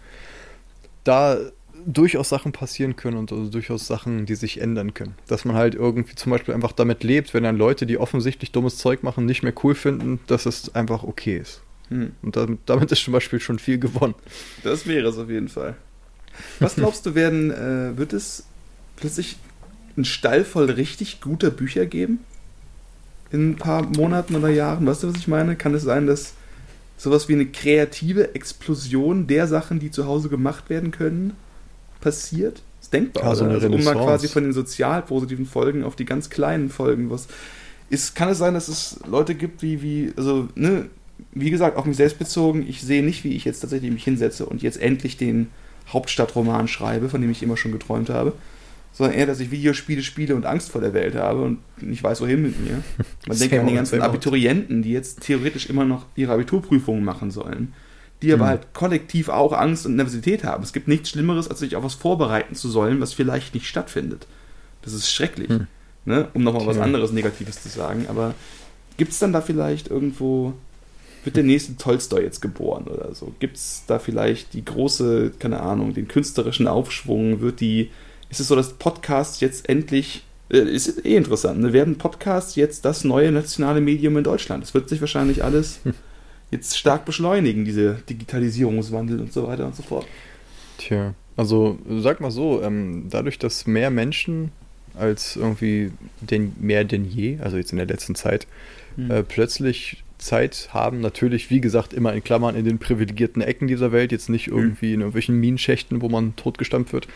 [1.04, 1.38] da
[1.84, 5.14] durchaus Sachen passieren können und also durchaus Sachen, die sich ändern können.
[5.26, 8.78] Dass man halt irgendwie zum Beispiel einfach damit lebt, wenn dann Leute, die offensichtlich dummes
[8.78, 11.62] Zeug machen, nicht mehr cool finden, dass es einfach okay ist.
[11.93, 12.12] Hm.
[12.22, 14.14] Und damit, damit, ist zum Beispiel schon viel gewonnen.
[14.62, 15.76] Das wäre es auf jeden Fall.
[16.59, 18.45] Was glaubst du, werden, äh, wird es
[18.97, 19.36] plötzlich
[19.97, 22.20] einen Stall voll richtig guter Bücher geben?
[23.30, 24.86] In ein paar Monaten oder Jahren?
[24.86, 25.57] Weißt du, was ich meine?
[25.57, 26.32] Kann es sein, dass
[26.97, 31.34] sowas wie eine kreative Explosion der Sachen, die zu Hause gemacht werden können,
[32.01, 32.62] passiert?
[32.78, 33.24] Das ist denkbar.
[33.24, 37.11] Also, also um mal quasi von den sozial positiven Folgen auf die ganz kleinen Folgen
[37.11, 37.28] was.
[37.90, 40.88] Ist, kann es sein, dass es Leute gibt, wie, wie, also, ne,
[41.33, 44.47] wie gesagt, auf mich selbst bezogen, ich sehe nicht, wie ich jetzt tatsächlich mich hinsetze
[44.47, 45.49] und jetzt endlich den
[45.89, 48.35] Hauptstadtroman schreibe, von dem ich immer schon geträumt habe,
[48.93, 52.20] sondern eher, dass ich Videospiele spiele und Angst vor der Welt habe und nicht weiß,
[52.20, 52.83] wohin mit mir.
[53.27, 57.73] Man denkt an die ganzen Abiturienten, die jetzt theoretisch immer noch ihre Abiturprüfungen machen sollen,
[58.20, 58.49] die aber mhm.
[58.49, 60.62] halt kollektiv auch Angst und Nervosität haben.
[60.62, 64.27] Es gibt nichts Schlimmeres, als sich auf was vorbereiten zu sollen, was vielleicht nicht stattfindet.
[64.83, 65.49] Das ist schrecklich.
[65.49, 65.66] Mhm.
[66.05, 66.29] Ne?
[66.35, 68.07] Um nochmal was anderes Negatives zu sagen.
[68.09, 68.35] Aber
[68.97, 70.55] gibt es dann da vielleicht irgendwo
[71.25, 73.33] wird der nächste Tolstoi jetzt geboren oder so?
[73.39, 77.41] Gibt es da vielleicht die große, keine Ahnung, den künstlerischen Aufschwung?
[77.41, 77.91] Wird die,
[78.29, 81.61] ist es so, dass Podcasts jetzt endlich Äh, ist eh interessant.
[81.61, 81.73] Ne?
[81.73, 84.62] Werden Podcasts jetzt das neue nationale Medium in Deutschland?
[84.62, 85.81] Das wird sich wahrscheinlich alles
[86.51, 90.07] jetzt stark beschleunigen, diese Digitalisierungswandel und so weiter und so fort.
[90.77, 94.53] Tja, also sag mal so, ähm, dadurch, dass mehr Menschen
[94.95, 98.47] als irgendwie denn, mehr denn je, also jetzt in der letzten Zeit,
[98.97, 99.11] hm.
[99.11, 103.93] äh, plötzlich Zeit haben, natürlich, wie gesagt, immer in Klammern in den privilegierten Ecken dieser
[103.93, 104.57] Welt, jetzt nicht hm.
[104.57, 107.09] irgendwie in irgendwelchen Minenschächten, wo man totgestampft wird,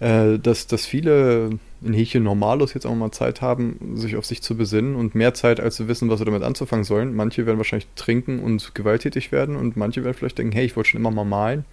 [0.00, 4.42] äh, dass, dass viele in Häkchen Normalos jetzt auch mal Zeit haben, sich auf sich
[4.42, 7.14] zu besinnen und mehr Zeit, als zu wissen, was sie damit anzufangen sollen.
[7.14, 10.90] Manche werden wahrscheinlich trinken und gewalttätig werden und manche werden vielleicht denken, hey, ich wollte
[10.90, 11.64] schon immer mal malen.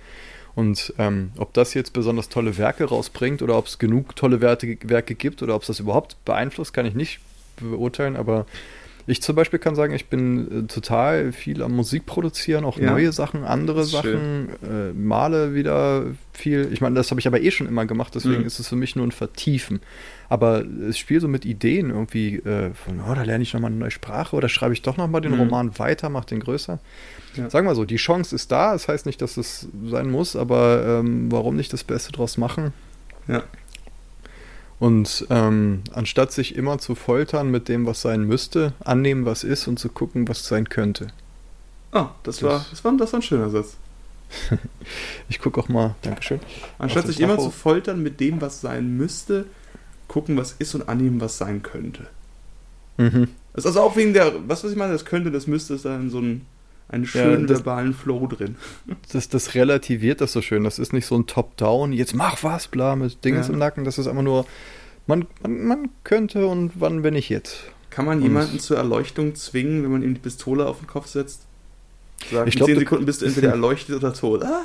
[0.53, 4.77] Und ähm, ob das jetzt besonders tolle Werke rausbringt oder ob es genug tolle Werte,
[4.83, 7.19] Werke gibt oder ob es das überhaupt beeinflusst, kann ich nicht
[7.57, 8.45] beurteilen, aber
[9.07, 12.91] ich zum Beispiel kann sagen, ich bin äh, total viel am Musik produzieren, auch ja.
[12.91, 16.69] neue Sachen, andere Sachen, äh, male wieder viel.
[16.71, 18.47] Ich meine, das habe ich aber eh schon immer gemacht, deswegen mhm.
[18.47, 19.81] ist es für mich nur ein Vertiefen.
[20.29, 23.79] Aber es spielt so mit Ideen irgendwie äh, von, oh, da lerne ich nochmal eine
[23.79, 25.39] neue Sprache oder schreibe ich doch nochmal den mhm.
[25.39, 26.79] Roman weiter, mache den größer.
[27.35, 27.49] Ja.
[27.49, 30.99] Sagen wir so, die Chance ist da, das heißt nicht, dass es sein muss, aber
[30.99, 32.73] ähm, warum nicht das Beste draus machen?
[33.27, 33.43] Ja.
[34.81, 39.67] Und ähm, anstatt sich immer zu foltern mit dem, was sein müsste, annehmen, was ist
[39.67, 41.09] und zu gucken, was sein könnte.
[41.91, 43.77] Ah, das, das, war, das, war, das war ein schöner Satz.
[45.29, 46.39] ich gucke auch mal, Dankeschön.
[46.79, 49.45] Anstatt sich immer zu foltern mit dem, was sein müsste,
[50.07, 52.07] gucken, was ist und annehmen, was sein könnte.
[52.97, 53.27] Mhm.
[53.53, 55.85] Das ist also auch wegen der, was, was ich meine, das könnte, das müsste, ist
[55.85, 56.47] dann so ein
[56.91, 58.55] einen schönen ja, das, verbalen Flow drin.
[59.11, 60.63] Das, das relativiert das so schön.
[60.63, 63.53] Das ist nicht so ein Top-Down, jetzt mach was, bla, mit Dingens ja.
[63.53, 63.85] im Nacken.
[63.85, 64.45] Das ist einfach nur,
[65.07, 67.63] man, man, man könnte und wann bin ich jetzt?
[67.89, 71.07] Kann man und jemanden zur Erleuchtung zwingen, wenn man ihm die Pistole auf den Kopf
[71.07, 71.45] setzt?
[72.31, 74.43] Sagen, ich glaube, 10 Sekunden bist du entweder erleuchtet oder tot.
[74.43, 74.61] Ah.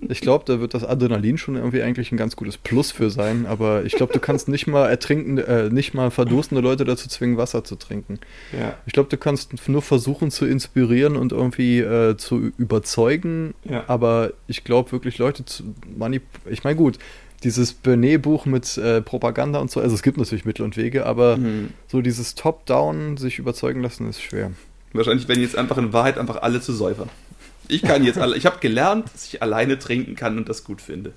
[0.00, 3.46] Ich glaube, da wird das Adrenalin schon irgendwie eigentlich ein ganz gutes Plus für sein,
[3.46, 7.36] aber ich glaube, du kannst nicht mal ertrinkende, äh, nicht mal verdurstende Leute dazu zwingen,
[7.36, 8.20] Wasser zu trinken.
[8.52, 8.76] Ja.
[8.86, 13.84] Ich glaube, du kannst nur versuchen zu inspirieren und irgendwie äh, zu überzeugen, ja.
[13.88, 15.64] aber ich glaube wirklich Leute zu
[15.96, 16.52] manipulieren.
[16.52, 16.98] Ich meine, gut,
[17.42, 21.36] dieses Bernet-Buch mit äh, Propaganda und so, also es gibt natürlich Mittel und Wege, aber
[21.36, 21.70] mhm.
[21.88, 24.52] so dieses Top-Down sich überzeugen lassen ist schwer.
[24.92, 27.08] Wahrscheinlich werden jetzt einfach in Wahrheit einfach alle zu Säufern.
[27.68, 31.12] Ich kann jetzt, ich habe gelernt, dass ich alleine trinken kann und das gut finde.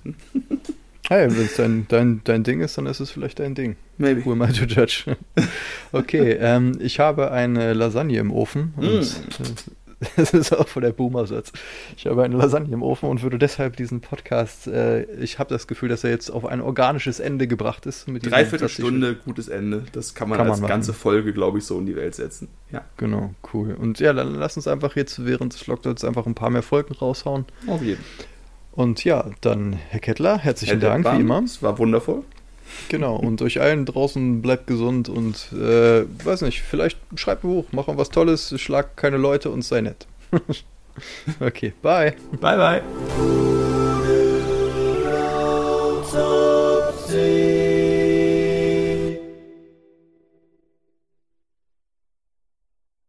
[1.10, 3.76] Hey, wenn es dein, dein, dein Ding ist, dann ist es vielleicht dein Ding.
[3.98, 4.24] Maybe.
[4.24, 5.18] Who am I to judge?
[5.92, 9.72] Okay, ähm, ich habe eine Lasagne im Ofen und mm.
[10.16, 11.52] Das ist auch voll der Boomer-Satz.
[11.96, 15.68] Ich habe eine Lasagne im Ofen und würde deshalb diesen Podcast, äh, ich habe das
[15.68, 18.08] Gefühl, dass er jetzt auf ein organisches Ende gebracht ist.
[18.08, 19.84] Mit Dreiviertelstunde, gutes Ende.
[19.92, 22.48] Das kann man kann als man ganze Folge, glaube ich, so in die Welt setzen.
[22.72, 22.84] Ja.
[22.98, 23.74] Genau, cool.
[23.74, 26.94] Und ja, dann lass uns einfach jetzt während des Lockdowns einfach ein paar mehr Folgen
[26.94, 27.46] raushauen.
[27.68, 28.04] Auf jeden.
[28.72, 31.44] Und ja, dann, Herr Kettler, herzlichen Herr Dank, Bahn, wie immer.
[31.44, 32.24] Es war wundervoll.
[32.90, 37.66] Genau, und euch allen draußen bleibt gesund und äh, weiß nicht, vielleicht schreibt ein Buch,
[37.72, 40.08] mach was Tolles, schlag keine Leute und sei nett.
[41.40, 42.14] okay, bye.
[42.40, 42.82] Bye, bye.